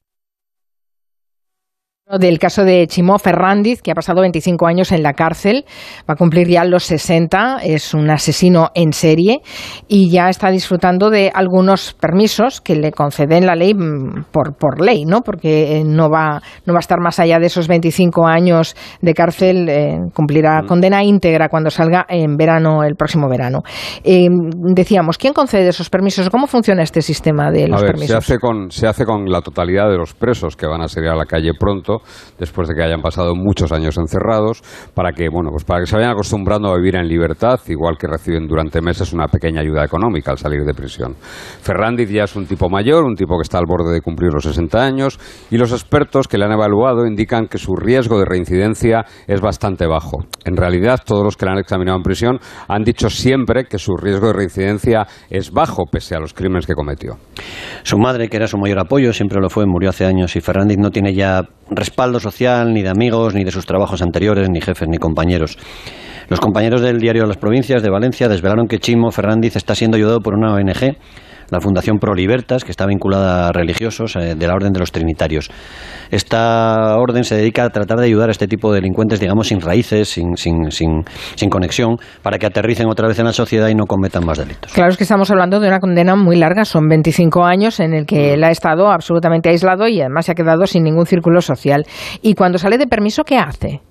del 2.19 2.39
caso 2.39 2.63
de 2.63 2.87
Chimo 2.87 3.17
Ferrandiz, 3.19 3.81
que 3.81 3.91
ha 3.91 3.95
pasado 3.95 4.21
25 4.21 4.67
años 4.67 4.91
en 4.91 5.03
la 5.03 5.13
cárcel, 5.13 5.65
va 6.09 6.13
a 6.13 6.15
cumplir 6.15 6.47
ya 6.47 6.63
los 6.65 6.83
60, 6.83 7.59
es 7.63 7.93
un 7.93 8.09
asesino 8.09 8.69
en 8.75 8.93
serie 8.93 9.41
y 9.87 10.09
ya 10.09 10.29
está 10.29 10.49
disfrutando 10.49 11.09
de 11.09 11.31
algunos 11.33 11.93
permisos 11.93 12.61
que 12.61 12.75
le 12.75 12.91
conceden 12.91 13.45
la 13.45 13.55
ley 13.55 13.73
mm, 13.73 14.25
por, 14.31 14.55
por 14.57 14.81
ley, 14.81 15.05
¿no? 15.05 15.21
Porque 15.21 15.77
eh, 15.77 15.83
no 15.85 16.09
va, 16.09 16.41
no 16.65 16.73
va 16.73 16.79
a 16.79 16.81
estar 16.81 16.99
más 16.99 17.19
allá 17.19 17.39
de 17.39 17.47
esos 17.47 17.67
25 17.67 18.27
años 18.27 18.75
de 19.01 19.13
cárcel, 19.13 19.69
eh, 19.69 19.97
cumplirá 20.13 20.63
condena 20.67 21.03
íntegra 21.03 21.49
cuando 21.49 21.69
salga 21.69 22.05
en 22.09 22.35
verano, 22.35 22.83
el 22.83 22.95
próximo 22.95 23.29
verano. 23.29 23.59
Eh, 24.03 24.27
decíamos, 24.73 25.17
¿quién 25.17 25.33
concede 25.33 25.69
esos 25.69 25.89
permisos? 25.89 26.29
¿Cómo 26.29 26.47
funciona 26.47 26.83
este 26.83 27.01
sistema 27.01 27.51
de 27.51 27.67
los 27.67 27.79
a 27.79 27.83
ver, 27.83 27.91
permisos? 27.93 28.11
Se 28.11 28.33
hace, 28.33 28.39
con, 28.39 28.71
se 28.71 28.87
hace 28.87 29.05
con 29.05 29.25
la 29.25 29.41
totalidad 29.41 29.89
de 29.89 29.97
los 29.97 30.13
presos 30.13 30.55
que 30.55 30.67
van 30.67 30.81
a 30.81 30.87
salir 30.87 31.09
a 31.09 31.15
la 31.15 31.25
calle 31.25 31.51
pronto 31.57 32.00
después 32.37 32.67
de 32.67 32.75
que 32.75 32.83
hayan 32.83 33.01
pasado 33.01 33.35
muchos 33.35 33.71
años 33.71 33.97
encerrados, 33.97 34.61
para 34.93 35.11
que, 35.11 35.29
bueno, 35.29 35.49
pues 35.51 35.63
para 35.63 35.81
que 35.81 35.87
se 35.87 35.95
vayan 35.95 36.11
acostumbrando 36.11 36.69
a 36.69 36.77
vivir 36.77 36.95
en 36.95 37.07
libertad, 37.07 37.59
igual 37.67 37.97
que 37.97 38.07
reciben 38.07 38.47
durante 38.47 38.81
meses 38.81 39.13
una 39.13 39.27
pequeña 39.27 39.61
ayuda 39.61 39.85
económica 39.85 40.31
al 40.31 40.37
salir 40.37 40.63
de 40.63 40.73
prisión. 40.73 41.15
Ferrandiz 41.61 42.09
ya 42.09 42.23
es 42.23 42.35
un 42.35 42.45
tipo 42.45 42.69
mayor, 42.69 43.03
un 43.03 43.15
tipo 43.15 43.37
que 43.37 43.43
está 43.43 43.57
al 43.57 43.65
borde 43.65 43.93
de 43.93 44.01
cumplir 44.01 44.33
los 44.33 44.43
60 44.43 44.81
años, 44.81 45.19
y 45.49 45.57
los 45.57 45.71
expertos 45.71 46.27
que 46.27 46.37
le 46.37 46.45
han 46.45 46.51
evaluado 46.51 47.05
indican 47.05 47.47
que 47.47 47.57
su 47.57 47.75
riesgo 47.75 48.19
de 48.19 48.25
reincidencia 48.25 49.05
es 49.27 49.41
bastante 49.41 49.87
bajo. 49.87 50.25
En 50.45 50.57
realidad, 50.57 50.99
todos 51.05 51.23
los 51.23 51.37
que 51.37 51.45
le 51.45 51.51
han 51.51 51.59
examinado 51.59 51.97
en 51.97 52.03
prisión 52.03 52.39
han 52.67 52.83
dicho 52.83 53.09
siempre 53.09 53.65
que 53.65 53.77
su 53.77 53.95
riesgo 53.95 54.27
de 54.27 54.33
reincidencia 54.33 55.07
es 55.29 55.51
bajo, 55.51 55.85
pese 55.85 56.15
a 56.15 56.19
los 56.19 56.33
crímenes 56.33 56.65
que 56.65 56.73
cometió. 56.73 57.17
Su 57.83 57.97
madre, 57.97 58.29
que 58.29 58.37
era 58.37 58.47
su 58.47 58.57
mayor 58.57 58.79
apoyo, 58.79 59.13
siempre 59.13 59.39
lo 59.41 59.49
fue, 59.49 59.65
murió 59.65 59.89
hace 59.89 60.05
años 60.05 60.35
y 60.35 60.41
Ferrandiz 60.41 60.77
no 60.77 60.91
tiene 60.91 61.13
ya 61.13 61.41
respaldo 61.91 62.21
social, 62.21 62.73
ni 62.73 62.83
de 62.83 62.89
amigos, 62.89 63.35
ni 63.35 63.43
de 63.43 63.51
sus 63.51 63.65
trabajos 63.65 64.01
anteriores, 64.01 64.49
ni 64.49 64.61
jefes, 64.61 64.87
ni 64.87 64.97
compañeros. 64.97 65.57
Los 66.29 66.39
compañeros 66.39 66.79
del 66.79 66.99
diario 66.99 67.25
Las 67.25 67.35
Provincias 67.35 67.83
de 67.83 67.89
Valencia 67.89 68.29
desvelaron 68.29 68.67
que 68.67 68.79
Chimo 68.79 69.11
Ferrandiz 69.11 69.57
está 69.57 69.75
siendo 69.75 69.97
ayudado 69.97 70.21
por 70.21 70.33
una 70.33 70.53
ONG, 70.53 70.95
la 71.51 71.59
Fundación 71.59 71.99
Pro 71.99 72.15
Libertas, 72.15 72.63
que 72.63 72.71
está 72.71 72.87
vinculada 72.87 73.49
a 73.49 73.51
religiosos 73.51 74.15
eh, 74.15 74.35
de 74.35 74.47
la 74.47 74.55
Orden 74.55 74.71
de 74.71 74.79
los 74.79 74.91
Trinitarios. 74.91 75.51
Esta 76.09 76.97
orden 76.97 77.23
se 77.23 77.35
dedica 77.35 77.65
a 77.65 77.69
tratar 77.69 77.99
de 77.99 78.05
ayudar 78.05 78.29
a 78.29 78.31
este 78.31 78.47
tipo 78.47 78.71
de 78.71 78.79
delincuentes, 78.79 79.19
digamos, 79.19 79.49
sin 79.49 79.61
raíces, 79.61 80.09
sin, 80.09 80.35
sin, 80.35 80.71
sin, 80.71 81.03
sin 81.35 81.49
conexión, 81.49 81.97
para 82.23 82.39
que 82.39 82.47
aterricen 82.47 82.87
otra 82.87 83.07
vez 83.07 83.19
en 83.19 83.25
la 83.25 83.33
sociedad 83.33 83.67
y 83.67 83.75
no 83.75 83.85
cometan 83.85 84.25
más 84.25 84.37
delitos. 84.37 84.71
Claro, 84.73 84.89
es 84.89 84.97
que 84.97 85.03
estamos 85.03 85.29
hablando 85.29 85.59
de 85.59 85.67
una 85.67 85.79
condena 85.79 86.15
muy 86.15 86.37
larga, 86.37 86.65
son 86.65 86.87
25 86.87 87.43
años 87.43 87.79
en 87.79 87.93
el 87.93 88.05
que 88.05 88.33
él 88.33 88.43
ha 88.43 88.49
estado 88.49 88.89
absolutamente 88.89 89.49
aislado 89.49 89.87
y 89.87 89.99
además 90.01 90.25
se 90.25 90.31
ha 90.31 90.35
quedado 90.35 90.65
sin 90.65 90.83
ningún 90.83 91.05
círculo 91.05 91.41
social. 91.41 91.85
Y 92.21 92.33
cuando 92.33 92.57
sale 92.57 92.77
de 92.77 92.87
permiso, 92.87 93.23
¿qué 93.23 93.37
hace? 93.37 93.81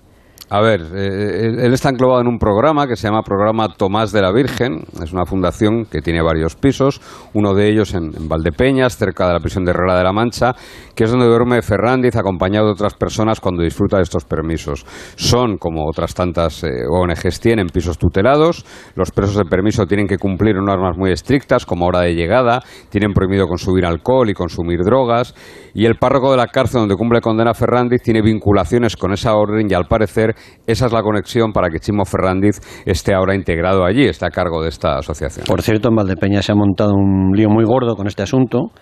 A 0.53 0.61
ver, 0.61 0.81
eh, 0.97 1.65
él 1.65 1.73
está 1.73 1.91
enclavado 1.91 2.23
en 2.23 2.27
un 2.27 2.37
programa 2.37 2.89
que 2.89 2.97
se 2.97 3.07
llama 3.07 3.23
Programa 3.23 3.69
Tomás 3.69 4.11
de 4.11 4.21
la 4.21 4.33
Virgen. 4.33 4.81
Es 5.01 5.13
una 5.13 5.25
fundación 5.25 5.85
que 5.85 6.01
tiene 6.01 6.23
varios 6.23 6.57
pisos, 6.57 7.01
uno 7.35 7.55
de 7.55 7.69
ellos 7.69 7.95
en, 7.95 8.11
Valdepeñas, 8.29 8.97
cerca 8.97 9.29
de 9.29 9.35
la 9.35 9.39
prisión 9.39 9.65
de 9.65 9.71
Herrera 9.71 9.97
de 9.97 10.03
la 10.03 10.13
Mancha, 10.13 10.57
que 10.97 11.05
es 11.05 11.11
donde 11.13 11.27
duerme 11.27 11.63
Ferrandiz 11.63 12.17
acompañado 12.17 12.67
de 12.67 12.73
otras 12.73 12.95
personas 12.95 13.39
cuando 13.39 13.63
disfruta 13.63 13.99
de 13.99 14.03
estos 14.03 14.25
permisos. 14.25 14.85
Son, 15.15 15.57
como 15.57 15.89
otras 15.89 16.15
tantas 16.15 16.65
eh, 16.65 16.83
ONGs 16.91 17.39
tienen, 17.39 17.69
pisos 17.69 17.97
tutelados. 17.97 18.67
Los 18.97 19.13
presos 19.13 19.37
de 19.37 19.45
permiso 19.45 19.87
tienen 19.87 20.09
que 20.09 20.19
cumplir 20.19 20.57
normas 20.57 20.97
muy 20.99 21.13
estrictas, 21.13 21.65
como 21.65 21.87
hora 21.87 22.01
de 22.01 22.17
llegada, 22.17 22.61
tienen 22.89 23.13
prohibido 23.13 23.47
consumir 23.47 23.87
alcohol 23.87 24.29
y 24.29 24.35
consumir 24.35 24.81
drogas. 24.81 25.33
Y 25.75 25.87
el 25.87 25.95
párroco 25.95 26.33
de 26.33 26.39
la 26.39 26.49
cárcel 26.49 26.81
donde 26.81 26.97
cumple 26.97 27.21
condena 27.21 27.55
Ferrandiz 27.55 28.03
tiene 28.03 28.21
vinculaciones 28.21 28.97
con 28.97 29.13
esa 29.13 29.37
orden 29.37 29.69
y 29.71 29.75
al 29.75 29.87
parecer 29.87 30.35
esa 30.67 30.87
es 30.87 30.93
la 30.93 31.03
conexión 31.03 31.53
para 31.53 31.69
que 31.69 31.79
Chimo 31.79 32.05
Ferrandiz 32.05 32.61
esté 32.85 33.15
ahora 33.15 33.35
integrado 33.35 33.85
allí, 33.85 34.05
esté 34.05 34.27
a 34.27 34.31
cargo 34.31 34.63
de 34.63 34.69
esta 34.69 34.99
asociación. 34.99 35.47
Por 35.47 35.63
cierto, 35.63 35.89
en 35.89 35.97
Valdepeña 35.97 36.43
se 36.43 36.53
ha 36.53 36.55
montado 36.55 36.95
un 36.95 37.33
lío 37.35 37.49
muy 37.49 37.65
gordo 37.65 37.97
con 37.97 38.07
este 38.07 38.23
asunto. 38.23 38.73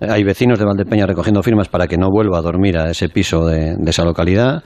Hay 0.00 0.24
vecinos 0.24 0.58
de 0.58 0.64
Valdepeña 0.64 1.06
recogiendo 1.06 1.42
firmas 1.42 1.68
para 1.68 1.86
que 1.86 1.98
no 1.98 2.08
vuelva 2.10 2.38
a 2.38 2.42
dormir 2.42 2.78
a 2.78 2.90
ese 2.90 3.08
piso 3.08 3.44
de 3.46 3.76
esa 3.86 4.04
localidad. 4.04 4.62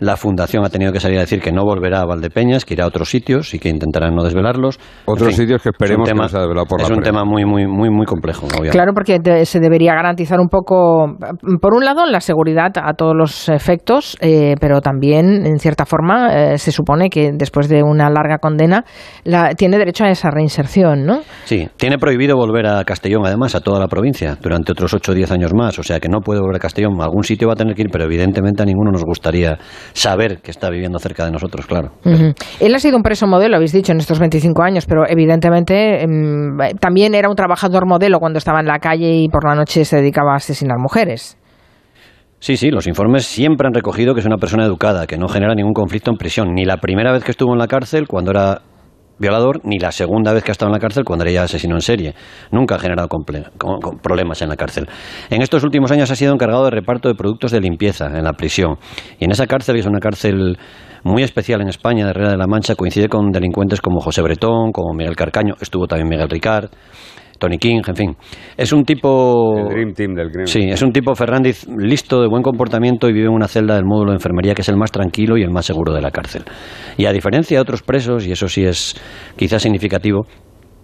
La 0.00 0.16
fundación 0.16 0.64
ha 0.64 0.68
tenido 0.68 0.92
que 0.92 1.00
salir 1.00 1.18
a 1.18 1.22
decir 1.22 1.40
que 1.40 1.52
no 1.52 1.64
volverá 1.64 2.00
a 2.00 2.04
Valdepeñas, 2.06 2.64
que 2.64 2.74
irá 2.74 2.84
a 2.84 2.86
otros 2.88 3.08
sitios 3.10 3.52
y 3.54 3.58
que 3.58 3.68
intentarán 3.68 4.14
no 4.14 4.22
desvelarlos. 4.22 4.78
Otros 5.06 5.34
sitios 5.34 5.62
que 5.62 5.70
esperemos 5.70 5.94
es 5.94 5.98
un 5.98 6.04
que 6.04 6.10
tema, 6.12 6.22
no 6.24 6.28
sea 6.28 6.40
desvelado 6.40 6.66
por 6.66 6.80
Es 6.80 6.88
la 6.88 6.94
un 6.94 7.00
prensa. 7.02 7.10
tema 7.10 7.24
muy, 7.24 7.44
muy, 7.44 7.66
muy, 7.66 7.90
muy 7.90 8.06
complejo. 8.06 8.46
obviamente. 8.46 8.70
Claro, 8.70 8.92
porque 8.94 9.18
de- 9.18 9.44
se 9.44 9.60
debería 9.60 9.94
garantizar 9.94 10.38
un 10.40 10.48
poco, 10.48 11.16
por 11.60 11.74
un 11.74 11.84
lado, 11.84 12.06
la 12.06 12.20
seguridad 12.20 12.70
a 12.82 12.94
todos 12.94 13.14
los 13.16 13.48
efectos, 13.48 14.16
eh, 14.20 14.54
pero 14.60 14.80
también, 14.80 15.46
en 15.46 15.58
cierta 15.58 15.84
forma, 15.84 16.52
eh, 16.52 16.58
se 16.58 16.70
supone 16.72 17.10
que 17.10 17.30
después 17.34 17.68
de 17.68 17.82
una 17.82 18.08
larga 18.10 18.38
condena 18.38 18.84
la- 19.24 19.50
tiene 19.54 19.78
derecho 19.78 20.04
a 20.04 20.10
esa 20.10 20.30
reinserción, 20.30 21.04
¿no? 21.06 21.20
Sí, 21.44 21.68
tiene 21.76 21.98
prohibido 21.98 22.36
volver 22.36 22.66
a 22.66 22.84
Castellón, 22.84 23.26
además, 23.26 23.54
a 23.54 23.60
toda 23.60 23.80
la 23.80 23.88
provincia, 23.88 24.36
durante 24.40 24.72
otros 24.72 24.94
8 24.94 25.12
o 25.12 25.14
10 25.14 25.30
años 25.32 25.52
más. 25.54 25.78
O 25.78 25.82
sea 25.82 25.98
que 26.00 26.08
no 26.08 26.20
puede 26.20 26.40
volver 26.40 26.56
a 26.56 26.60
Castellón. 26.60 27.00
A 27.00 27.04
algún 27.04 27.24
sitio 27.24 27.48
va 27.48 27.54
a 27.54 27.56
tener 27.56 27.74
que 27.74 27.82
ir, 27.82 27.88
pero 27.90 28.04
evidentemente 28.04 28.62
a 28.62 28.66
ninguno 28.66 28.90
nos 28.92 29.04
gustaría 29.04 29.58
saber 29.92 30.40
que 30.42 30.50
está 30.50 30.70
viviendo 30.70 30.98
cerca 30.98 31.24
de 31.24 31.30
nosotros, 31.30 31.66
claro. 31.66 31.92
Él 32.60 32.74
ha 32.74 32.78
sido 32.78 32.96
un 32.96 33.02
preso 33.02 33.26
modelo, 33.26 33.56
habéis 33.56 33.72
dicho, 33.72 33.92
en 33.92 33.98
estos 33.98 34.18
25 34.18 34.62
años, 34.62 34.86
pero 34.86 35.08
evidentemente 35.08 36.02
em, 36.02 36.56
también 36.80 37.14
era 37.14 37.28
un 37.28 37.36
trabajador 37.36 37.86
modelo 37.86 38.18
cuando 38.18 38.38
estaba 38.38 38.60
en 38.60 38.66
la 38.66 38.78
calle 38.78 39.14
y 39.14 39.28
por 39.28 39.44
la 39.44 39.54
noche 39.54 39.84
se 39.84 39.96
dedicaba 39.96 40.32
a 40.32 40.36
asesinar 40.36 40.78
mujeres. 40.78 41.36
Sí, 42.40 42.56
sí, 42.56 42.70
los 42.70 42.86
informes 42.86 43.26
siempre 43.26 43.66
han 43.66 43.74
recogido 43.74 44.14
que 44.14 44.20
es 44.20 44.26
una 44.26 44.36
persona 44.36 44.64
educada, 44.64 45.06
que 45.08 45.18
no 45.18 45.26
genera 45.26 45.54
ningún 45.54 45.72
conflicto 45.72 46.10
en 46.10 46.16
prisión. 46.16 46.54
Ni 46.54 46.64
la 46.64 46.76
primera 46.76 47.10
vez 47.12 47.24
que 47.24 47.32
estuvo 47.32 47.52
en 47.52 47.58
la 47.58 47.66
cárcel, 47.66 48.06
cuando 48.06 48.30
era 48.30 48.62
violador, 49.18 49.60
ni 49.64 49.78
la 49.78 49.92
segunda 49.92 50.32
vez 50.32 50.44
que 50.44 50.50
ha 50.50 50.52
estado 50.52 50.68
en 50.68 50.74
la 50.74 50.80
cárcel, 50.80 51.04
cuando 51.04 51.24
era 51.24 51.32
ya 51.32 51.42
asesino 51.42 51.74
en 51.74 51.80
serie. 51.80 52.14
Nunca 52.50 52.76
ha 52.76 52.78
generado 52.78 53.08
problemas 54.02 54.42
en 54.42 54.48
la 54.48 54.56
cárcel. 54.56 54.88
En 55.30 55.42
estos 55.42 55.64
últimos 55.64 55.90
años 55.90 56.10
ha 56.10 56.16
sido 56.16 56.32
encargado 56.32 56.64
de 56.64 56.70
reparto 56.70 57.08
de 57.08 57.14
productos 57.14 57.50
de 57.50 57.60
limpieza 57.60 58.06
en 58.06 58.24
la 58.24 58.32
prisión. 58.32 58.76
Y 59.18 59.24
en 59.24 59.30
esa 59.30 59.46
cárcel, 59.46 59.76
es 59.76 59.86
una 59.86 60.00
cárcel 60.00 60.58
muy 61.04 61.22
especial 61.22 61.60
en 61.60 61.68
España, 61.68 62.04
de 62.04 62.10
Herrera 62.10 62.30
de 62.30 62.36
la 62.36 62.46
Mancha, 62.46 62.74
coincide 62.74 63.08
con 63.08 63.30
delincuentes 63.30 63.80
como 63.80 64.00
José 64.00 64.22
Bretón, 64.22 64.72
como 64.72 64.94
Miguel 64.94 65.16
Carcaño, 65.16 65.54
estuvo 65.60 65.86
también 65.86 66.08
Miguel 66.08 66.28
Ricard. 66.28 66.70
Tony 67.38 67.58
King, 67.58 67.80
en 67.86 67.96
fin. 67.96 68.16
Es 68.56 68.72
un 68.72 68.84
tipo... 68.84 69.56
El 69.56 69.68
Dream 69.68 69.92
Team 69.94 70.14
del 70.14 70.30
crimen. 70.30 70.46
Sí, 70.46 70.60
es 70.68 70.82
un 70.82 70.92
tipo 70.92 71.14
Fernández 71.14 71.66
listo, 71.68 72.20
de 72.20 72.28
buen 72.28 72.42
comportamiento 72.42 73.08
y 73.08 73.12
vive 73.12 73.26
en 73.26 73.32
una 73.32 73.48
celda 73.48 73.76
del 73.76 73.84
módulo 73.84 74.10
de 74.10 74.16
enfermería 74.16 74.54
que 74.54 74.62
es 74.62 74.68
el 74.68 74.76
más 74.76 74.90
tranquilo 74.90 75.36
y 75.36 75.42
el 75.42 75.50
más 75.50 75.66
seguro 75.66 75.92
de 75.92 76.00
la 76.00 76.10
cárcel. 76.10 76.44
Y 76.96 77.06
a 77.06 77.12
diferencia 77.12 77.56
de 77.56 77.62
otros 77.62 77.82
presos, 77.82 78.26
y 78.26 78.32
eso 78.32 78.48
sí 78.48 78.64
es 78.64 78.94
quizás 79.36 79.62
significativo, 79.62 80.26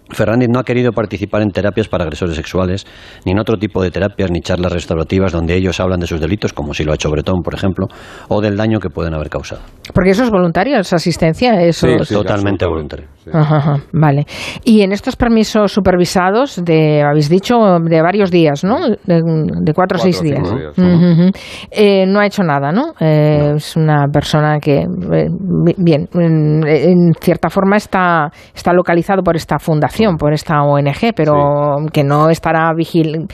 Fernández 0.09 0.49
no 0.51 0.59
ha 0.59 0.63
querido 0.63 0.91
participar 0.91 1.41
en 1.41 1.49
terapias 1.51 1.87
para 1.87 2.03
agresores 2.03 2.35
sexuales, 2.35 2.85
ni 3.25 3.31
en 3.31 3.39
otro 3.39 3.57
tipo 3.57 3.81
de 3.81 3.91
terapias 3.91 4.29
ni 4.31 4.41
charlas 4.41 4.71
restaurativas 4.71 5.31
donde 5.31 5.55
ellos 5.55 5.79
hablan 5.79 5.99
de 5.99 6.07
sus 6.07 6.19
delitos, 6.19 6.53
como 6.53 6.73
si 6.73 6.83
lo 6.83 6.91
ha 6.91 6.95
hecho 6.95 7.09
Bretón, 7.09 7.41
por 7.43 7.53
ejemplo, 7.53 7.87
o 8.29 8.41
del 8.41 8.55
daño 8.57 8.79
que 8.79 8.89
pueden 8.89 9.13
haber 9.13 9.29
causado. 9.29 9.61
Porque 9.93 10.11
eso 10.11 10.23
es 10.23 10.29
voluntario, 10.29 10.77
esa 10.79 10.95
asistencia, 10.97 11.59
eso 11.61 11.87
Sí, 11.87 11.93
es- 11.99 12.09
totalmente 12.09 12.65
voluntario. 12.65 13.07
Ajá, 13.33 13.57
ajá, 13.57 13.77
vale. 13.91 14.25
Y 14.63 14.81
en 14.81 14.91
estos 14.91 15.15
permisos 15.15 15.71
supervisados, 15.71 16.63
de, 16.63 17.01
habéis 17.01 17.27
dicho, 17.27 17.55
de 17.83 18.01
varios 18.01 18.29
días, 18.29 18.63
¿no? 18.63 18.87
De, 18.87 19.21
de 19.23 19.73
cuatro 19.73 19.97
o 19.97 20.01
seis 20.01 20.21
días. 20.21 20.47
Eh, 21.71 22.05
no 22.07 22.19
ha 22.19 22.25
hecho 22.27 22.43
nada, 22.43 22.71
¿no? 22.71 22.93
Eh, 22.99 23.53
Es 23.55 23.75
una 23.75 24.05
persona 24.11 24.59
que, 24.59 24.81
eh, 24.81 25.27
bi- 25.31 25.75
bien, 25.77 26.07
en, 26.13 26.61
en 26.67 27.13
cierta 27.19 27.49
forma 27.49 27.77
está, 27.77 28.29
está 28.53 28.73
localizado 28.73 29.23
por 29.23 29.35
esta 29.35 29.57
fundación, 29.59 29.94
por 30.19 30.33
esta 30.33 30.61
ONG, 30.63 31.13
pero 31.15 31.75
que 31.91 32.03
no 32.03 32.29
estará 32.29 32.71
vigil 32.75 33.27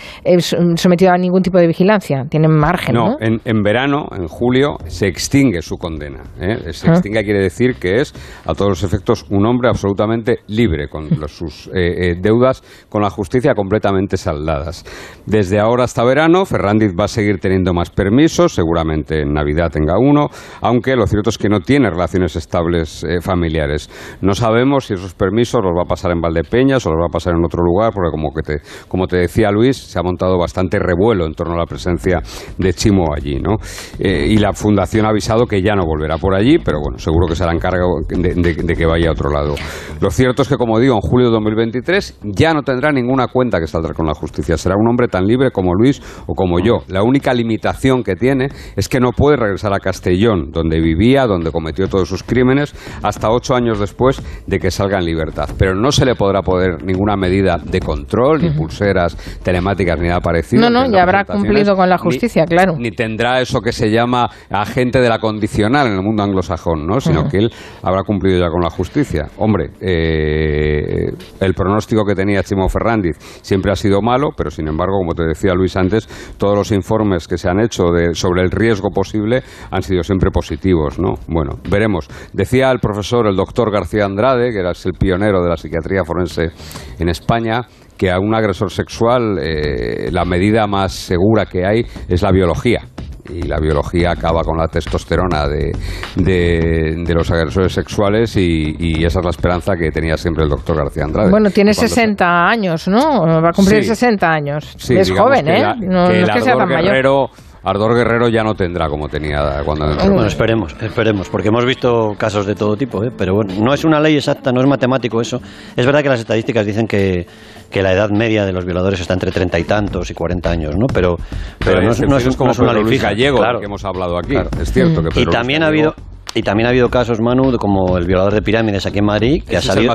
sometido 0.75 1.11
a 1.11 1.17
ningún 1.17 1.41
tipo 1.41 1.57
de 1.57 1.67
vigilancia. 1.67 2.23
Tiene 2.29 2.47
margen, 2.47 2.95
¿no? 2.95 3.09
No, 3.11 3.15
en, 3.19 3.39
en 3.45 3.63
verano, 3.63 4.05
en 4.15 4.27
julio, 4.27 4.77
se 4.85 5.07
extingue 5.07 5.61
su 5.61 5.77
condena. 5.77 6.21
¿eh? 6.39 6.71
Se 6.73 6.87
Ah. 6.89 6.93
extingue 6.93 7.23
quiere 7.23 7.39
decir 7.41 7.75
que 7.75 8.01
es, 8.01 8.13
a 8.45 8.53
todos 8.53 8.69
los 8.69 8.83
efectos, 8.83 9.25
un 9.29 9.45
hombre 9.45 9.69
absolutamente 9.69 10.39
libre, 10.47 10.87
con 10.87 11.07
los- 11.19 11.31
sus 11.31 11.67
eh, 11.67 11.71
eh, 12.11 12.15
deudas 12.21 12.61
con 12.89 13.01
la 13.01 13.09
justicia 13.09 13.53
completamente 13.55 14.17
saldadas. 14.17 14.83
Desde 15.25 15.59
ahora 15.59 15.85
hasta 15.85 16.03
verano, 16.03 16.45
Ferrandiz 16.45 16.91
va 16.99 17.05
a 17.05 17.07
seguir 17.07 17.39
teniendo 17.39 17.73
más 17.73 17.89
permisos, 17.89 18.53
seguramente 18.53 19.21
en 19.21 19.33
Navidad 19.33 19.69
tenga 19.71 19.97
uno, 19.97 20.27
aunque 20.61 20.95
lo 20.95 21.07
cierto 21.07 21.29
es 21.31 21.37
que 21.37 21.49
no 21.49 21.61
tiene 21.61 21.89
relaciones 21.89 22.35
estables 22.35 23.03
eh, 23.03 23.21
familiares. 23.21 23.89
No 24.21 24.33
sabemos 24.33 24.85
si 24.87 24.93
esos 24.93 25.13
permisos 25.13 25.61
los 25.63 25.73
va 25.75 25.83
a 25.83 25.87
pasar 25.87 26.11
en 26.11 26.21
Valdepeñas 26.21 26.50
o 26.51 26.89
los 26.91 27.01
va 27.01 27.05
a 27.07 27.11
pasar 27.11 27.33
en 27.33 27.43
otro 27.45 27.63
lugar, 27.63 27.91
porque 27.93 28.11
como, 28.11 28.33
que 28.33 28.41
te, 28.41 28.61
como 28.87 29.07
te 29.07 29.17
decía 29.17 29.51
Luis, 29.51 29.77
se 29.77 29.97
ha 29.99 30.03
montado 30.03 30.37
bastante 30.37 30.79
revuelo 30.79 31.25
en 31.25 31.33
torno 31.33 31.53
a 31.53 31.57
la 31.57 31.65
presencia 31.65 32.21
de 32.57 32.73
Chimo 32.73 33.13
allí, 33.15 33.39
¿no? 33.39 33.55
Eh, 33.99 34.27
y 34.29 34.37
la 34.37 34.53
fundación 34.53 35.05
ha 35.05 35.09
avisado 35.09 35.45
que 35.45 35.61
ya 35.61 35.75
no 35.75 35.85
volverá 35.85 36.17
por 36.17 36.35
allí, 36.35 36.57
pero 36.59 36.79
bueno, 36.81 36.97
seguro 36.97 37.27
que 37.27 37.35
se 37.35 37.43
harán 37.43 37.59
cargo 37.59 38.01
de, 38.07 38.33
de- 38.35 38.53
de 38.63 38.75
que 38.75 38.85
vaya 38.85 39.09
a 39.09 39.11
otro 39.13 39.29
lado. 39.29 39.55
Lo 40.01 40.09
cierto 40.11 40.41
es 40.41 40.49
que, 40.49 40.57
como 40.57 40.79
digo, 40.79 40.95
en 40.95 41.01
julio 41.01 41.27
de 41.27 41.33
2023 41.33 42.19
ya 42.23 42.53
no 42.53 42.63
tendrá 42.63 42.91
ninguna 42.91 43.27
cuenta 43.27 43.59
que 43.59 43.67
saldrá 43.67 43.93
con 43.93 44.05
la 44.05 44.13
justicia. 44.13 44.57
Será 44.57 44.75
un 44.77 44.87
hombre 44.87 45.07
tan 45.07 45.25
libre 45.25 45.51
como 45.51 45.73
Luis 45.73 46.01
o 46.27 46.33
como 46.33 46.59
yo. 46.59 46.79
La 46.87 47.03
única 47.03 47.33
limitación 47.33 48.03
que 48.03 48.15
tiene 48.15 48.49
es 48.75 48.89
que 48.89 48.99
no 48.99 49.11
puede 49.11 49.37
regresar 49.37 49.73
a 49.73 49.79
Castellón, 49.79 50.51
donde 50.51 50.79
vivía, 50.79 51.25
donde 51.27 51.51
cometió 51.51 51.87
todos 51.87 52.09
sus 52.09 52.23
crímenes, 52.23 52.73
hasta 53.03 53.29
ocho 53.31 53.55
años 53.55 53.79
después 53.79 54.21
de 54.47 54.59
que 54.59 54.71
salga 54.71 54.97
en 54.97 55.05
libertad. 55.05 55.49
Pero 55.57 55.75
no 55.75 55.91
se 55.91 56.05
le 56.05 56.15
podrá 56.15 56.40
poner 56.41 56.83
ninguna 56.83 57.15
medida 57.15 57.57
de 57.57 57.79
control, 57.79 58.41
ni 58.41 58.49
pulseras 58.51 59.15
telemáticas, 59.43 59.99
ni 59.99 60.07
nada 60.07 60.19
parecido. 60.19 60.61
No, 60.61 60.69
no, 60.69 60.91
ya 60.91 61.03
habrá 61.03 61.25
cumplido 61.25 61.75
con 61.75 61.89
la 61.89 61.95
ni- 61.97 62.01
justicia, 62.03 62.45
claro. 62.45 62.75
ni 62.77 62.91
tendrá 62.91 63.41
eso 63.41 63.61
que 63.61 63.71
se 63.71 63.89
llama 63.91 64.29
agente 64.49 64.99
de 64.99 65.09
la 65.09 65.19
condicional 65.19 65.87
en 65.87 65.93
el 65.93 66.01
mundo 66.01 66.23
anglosajón, 66.23 66.85
¿no? 66.87 66.99
Sino 66.99 67.27
que 67.27 67.37
él 67.37 67.51
habrá 67.83 68.03
cumplido 68.03 68.39
ya 68.39 68.49
con 68.49 68.61
la 68.61 68.69
justicia. 68.69 69.27
Hombre, 69.37 69.71
eh, 69.81 71.11
el 71.39 71.53
pronóstico 71.53 72.03
que 72.05 72.15
tenía 72.15 72.43
Chimo 72.43 72.67
Ferrandiz 72.69 73.17
siempre 73.41 73.71
ha 73.71 73.75
sido 73.75 74.01
malo, 74.01 74.29
pero 74.35 74.49
sin 74.51 74.67
embargo, 74.67 74.97
como 74.99 75.13
te 75.13 75.23
decía 75.23 75.53
Luis 75.53 75.75
antes, 75.75 76.07
todos 76.37 76.55
los 76.55 76.71
informes 76.71 77.27
que 77.27 77.37
se 77.37 77.49
han 77.49 77.59
hecho 77.59 77.85
de- 77.91 78.13
sobre 78.13 78.41
el 78.43 78.51
riesgo 78.51 78.89
posible 78.89 79.43
han 79.71 79.81
sido 79.81 80.03
siempre 80.03 80.31
positivos, 80.31 80.99
¿no? 80.99 81.15
Bueno, 81.27 81.59
veremos. 81.69 82.07
Decía 82.33 82.71
el 82.71 82.79
profesor, 82.79 83.27
el 83.27 83.35
doctor 83.35 83.71
García 83.71 84.05
Andrade, 84.05 84.51
que 84.51 84.59
era 84.59 84.71
el 84.71 84.93
pionero 84.93 85.41
de 85.43 85.49
la 85.49 85.57
psiquiatría 85.57 86.03
forense 86.05 86.30
en 86.37 87.09
España, 87.09 87.61
que 87.97 88.09
a 88.11 88.19
un 88.19 88.33
agresor 88.33 88.71
sexual 88.71 89.37
eh, 89.41 90.09
la 90.11 90.25
medida 90.25 90.65
más 90.67 90.91
segura 90.91 91.45
que 91.45 91.65
hay 91.65 91.85
es 92.07 92.21
la 92.21 92.31
biología. 92.31 92.81
Y 93.29 93.43
la 93.43 93.59
biología 93.59 94.11
acaba 94.11 94.41
con 94.41 94.57
la 94.57 94.67
testosterona 94.67 95.47
de, 95.47 95.71
de, 96.15 96.95
de 97.05 97.13
los 97.13 97.29
agresores 97.31 97.71
sexuales 97.71 98.35
y, 98.35 98.75
y 98.79 99.05
esa 99.05 99.19
es 99.19 99.25
la 99.25 99.29
esperanza 99.29 99.75
que 99.75 99.89
tenía 99.91 100.17
siempre 100.17 100.43
el 100.43 100.49
doctor 100.49 100.75
García 100.75 101.03
Andrade. 101.05 101.29
Bueno, 101.29 101.49
tiene 101.51 101.71
Cuando 101.73 101.87
se- 101.87 101.95
60 101.95 102.47
años, 102.47 102.87
¿no? 102.87 103.21
Va 103.41 103.49
a 103.49 103.53
cumplir 103.53 103.83
Sí. 103.83 103.89
60 103.89 104.27
años. 104.29 104.73
Sí, 104.77 104.97
es 104.97 105.11
joven, 105.11 105.47
¿eh? 105.47 105.61
la- 105.61 105.75
no, 105.75 106.09
que 106.09 106.19
no 106.19 106.25
es 106.25 106.29
que 106.31 106.41
sea 106.41 106.57
tan 106.57 106.67
mayor. 106.69 107.29
Ardor 107.63 107.95
Guerrero 107.95 108.27
ya 108.29 108.43
no 108.43 108.55
tendrá 108.55 108.87
como 108.89 109.07
tenía 109.07 109.61
cuando 109.63 109.91
entró. 109.91 110.11
Bueno, 110.11 110.25
esperemos, 110.25 110.75
esperemos, 110.81 111.29
porque 111.29 111.49
hemos 111.49 111.63
visto 111.65 112.13
casos 112.17 112.45
de 112.47 112.55
todo 112.55 112.75
tipo, 112.75 113.03
¿eh? 113.03 113.11
pero 113.15 113.35
bueno, 113.35 113.53
no 113.59 113.73
es 113.73 113.83
una 113.85 113.99
ley 113.99 114.15
exacta, 114.15 114.51
no 114.51 114.61
es 114.61 114.67
matemático 114.67 115.21
eso. 115.21 115.39
Es 115.75 115.85
verdad 115.85 116.01
que 116.01 116.09
las 116.09 116.19
estadísticas 116.21 116.65
dicen 116.65 116.87
que, 116.87 117.27
que 117.69 117.83
la 117.83 117.93
edad 117.93 118.09
media 118.09 118.45
de 118.45 118.51
los 118.51 118.65
violadores 118.65 118.99
está 118.99 119.13
entre 119.13 119.31
treinta 119.31 119.59
y 119.59 119.63
tantos 119.63 120.09
y 120.09 120.13
cuarenta 120.15 120.49
años, 120.49 120.75
¿no? 120.75 120.87
Pero, 120.91 121.17
pero, 121.59 121.81
no, 121.83 121.91
es, 121.91 122.01
no 122.01 122.17
es- 122.17 122.35
como 122.35 122.47
no 122.47 122.51
es 122.53 122.59
una 122.59 122.73
ley 122.73 122.83
fija. 122.85 123.09
Gallego, 123.09 123.37
claro. 123.37 123.59
que 123.59 123.65
hemos 123.65 123.85
hablado 123.85 124.17
aquí. 124.17 124.31
Claro. 124.31 124.49
Es 124.59 124.71
cierto 124.71 125.03
que 125.03 125.19
Y 125.19 125.23
Luis 125.25 125.35
también 125.35 125.61
ha 125.63 125.67
habido 125.67 125.93
y 126.33 126.41
también 126.43 126.65
ha 126.67 126.69
habido 126.69 126.89
casos, 126.89 127.19
Manu, 127.19 127.51
como 127.57 127.97
el 127.97 128.05
violador 128.07 128.33
de 128.33 128.41
pirámides 128.41 128.85
aquí 128.85 128.99
en 128.99 129.05
Madrid, 129.05 129.43
que 129.43 129.57
Ese 129.57 129.69
ha 129.69 129.73
salido, 129.73 129.93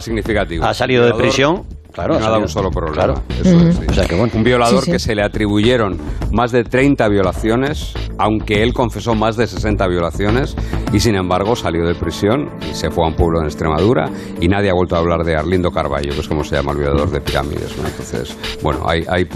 ha 0.62 0.74
salido 0.74 1.04
de 1.06 1.14
prisión. 1.14 1.62
Claro, 1.96 2.18
ha 2.24 2.38
un 2.38 2.48
solo 2.48 2.70
problema. 2.70 2.94
Claro. 2.94 3.22
Eso 3.40 3.58
es, 3.68 3.76
sí. 3.76 3.82
O 3.88 3.92
sea 3.94 4.04
que 4.04 4.14
bueno. 4.14 4.32
Un 4.36 4.44
violador 4.44 4.80
Sí, 4.80 4.86
sí. 4.86 4.92
que 4.92 4.98
se 4.98 5.14
le 5.14 5.22
atribuyeron 5.22 5.98
más 6.30 6.52
de 6.52 6.62
30 6.62 7.08
violaciones, 7.08 7.94
aunque 8.18 8.62
él 8.62 8.72
confesó 8.72 9.14
más 9.14 9.36
de 9.36 9.46
60 9.46 9.86
violaciones, 9.88 10.56
y 10.92 11.00
sin 11.00 11.16
embargo 11.16 11.56
salió 11.56 11.84
de 11.86 11.94
prisión 11.94 12.48
y 12.70 12.74
se 12.74 12.90
fue 12.90 13.04
a 13.04 13.08
un 13.08 13.14
pueblo 13.16 13.40
en 13.40 13.46
Extremadura 13.46 14.08
y 14.40 14.48
nadie 14.48 14.70
ha 14.70 14.74
vuelto 14.74 14.96
a 14.96 15.00
hablar 15.00 15.24
de 15.24 15.36
Arlindo 15.36 15.70
Carballo, 15.70 16.10
que 16.14 16.20
es 16.20 16.28
como 16.28 16.44
se 16.44 16.56
llama 16.56 16.72
el 16.72 16.78
violador 16.78 17.10
de 17.10 17.20
pirámides. 17.20 17.74
Entonces, 17.76 18.36
bueno, 18.62 18.80
hay, 18.88 19.04
hay, 19.08 19.26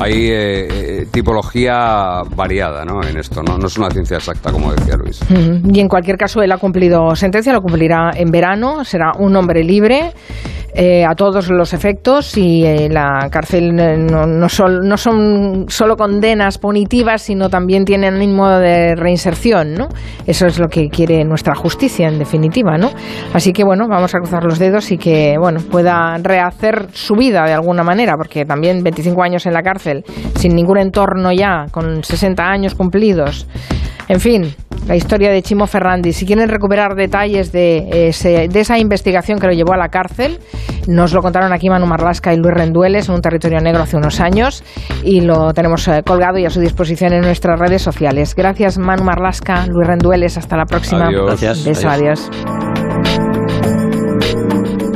hay, 0.00 0.26
eh, 0.30 0.68
eh, 1.02 1.06
tipología 1.10 2.22
variada 2.36 2.84
¿no? 2.84 3.02
en 3.06 3.18
esto, 3.18 3.42
¿no? 3.42 3.58
es 3.66 3.76
una 3.78 3.90
ciencia 3.90 4.16
exacta, 4.16 4.52
como 4.52 4.72
decía 4.72 4.96
Luis. 4.96 5.20
Y 5.72 5.80
en 5.80 5.88
cualquier 5.88 6.16
caso, 6.16 6.40
él 6.42 6.52
ha 6.52 6.58
cumplido 6.58 7.14
sentencia, 7.16 7.52
lo 7.52 7.60
cumplirá 7.60 8.10
en 8.14 8.30
verano, 8.30 8.84
será 8.84 9.12
un 9.18 9.34
hombre 9.36 9.64
libre 9.64 10.12
eh, 10.74 11.04
a 11.04 11.14
todos 11.14 11.48
los 11.50 11.72
efectos 11.72 12.36
y 12.36 12.88
la 12.88 13.28
cárcel 13.30 13.74
no, 13.74 14.48
sol- 14.48 14.80
no 14.84 14.96
son 14.96 15.64
solo 15.68 15.96
condenas 15.96 16.58
punitivas, 16.58 17.22
sino 17.22 17.48
también 17.48 17.84
tienen 17.98 18.14
ánimo 18.14 18.48
de 18.48 18.94
reinserción, 18.94 19.74
¿no? 19.74 19.88
Eso 20.26 20.46
es 20.46 20.58
lo 20.60 20.68
que 20.68 20.88
quiere 20.88 21.24
nuestra 21.24 21.54
justicia, 21.56 22.06
en 22.06 22.18
definitiva, 22.18 22.78
¿no? 22.78 22.90
Así 23.34 23.52
que, 23.52 23.64
bueno, 23.64 23.88
vamos 23.88 24.14
a 24.14 24.18
cruzar 24.18 24.44
los 24.44 24.58
dedos 24.58 24.92
y 24.92 24.98
que, 24.98 25.36
bueno, 25.38 25.60
pueda 25.68 26.16
rehacer 26.18 26.86
su 26.92 27.14
vida 27.14 27.44
de 27.44 27.54
alguna 27.54 27.82
manera, 27.82 28.14
porque 28.16 28.44
también 28.44 28.84
25 28.84 29.20
años 29.22 29.46
en 29.46 29.54
la 29.54 29.62
cárcel, 29.62 30.04
sin 30.36 30.54
ningún 30.54 30.78
entorno 30.78 31.32
ya, 31.32 31.66
con 31.72 32.04
60 32.04 32.42
años 32.44 32.76
cumplidos. 32.76 33.48
En 34.08 34.20
fin, 34.20 34.54
la 34.86 34.96
historia 34.96 35.30
de 35.30 35.42
Chimo 35.42 35.66
Ferrandi. 35.66 36.12
Si 36.12 36.24
quieren 36.26 36.48
recuperar 36.48 36.94
detalles 36.94 37.52
de, 37.52 38.08
ese- 38.08 38.48
de 38.48 38.60
esa 38.60 38.78
investigación 38.78 39.38
que 39.38 39.46
lo 39.46 39.52
llevó 39.52 39.72
a 39.74 39.76
la 39.76 39.88
cárcel, 39.88 40.38
nos 40.86 41.12
lo 41.12 41.20
contaron 41.20 41.52
aquí 41.52 41.68
Manu 41.68 41.86
Marlasca 41.86 42.32
y 42.32 42.36
Luis 42.38 42.54
Rendueles 42.54 43.08
en 43.08 43.16
un 43.16 43.20
territorio 43.20 43.58
negro 43.60 43.82
hace 43.82 43.96
unos 43.96 44.20
años 44.20 44.64
y 45.04 45.20
lo 45.20 45.52
tenemos 45.52 45.86
eh, 45.88 46.02
colgado 46.06 46.38
y 46.38 46.46
a 46.46 46.50
su 46.50 46.60
disposición 46.60 47.12
en 47.12 47.20
nuestras 47.22 47.58
redes 47.60 47.82
sociales. 47.82 48.34
Gracias 48.34 48.78
Manu 48.78 49.04
Marlasca, 49.04 49.66
Luis 49.66 49.86
Rendueles, 49.86 50.38
hasta 50.38 50.56
la 50.56 50.64
próxima. 50.64 51.06
Adiós. 51.08 51.26
Gracias, 51.26 51.64
Beso, 51.64 51.88
adiós. 51.90 52.30
adiós. 52.30 53.27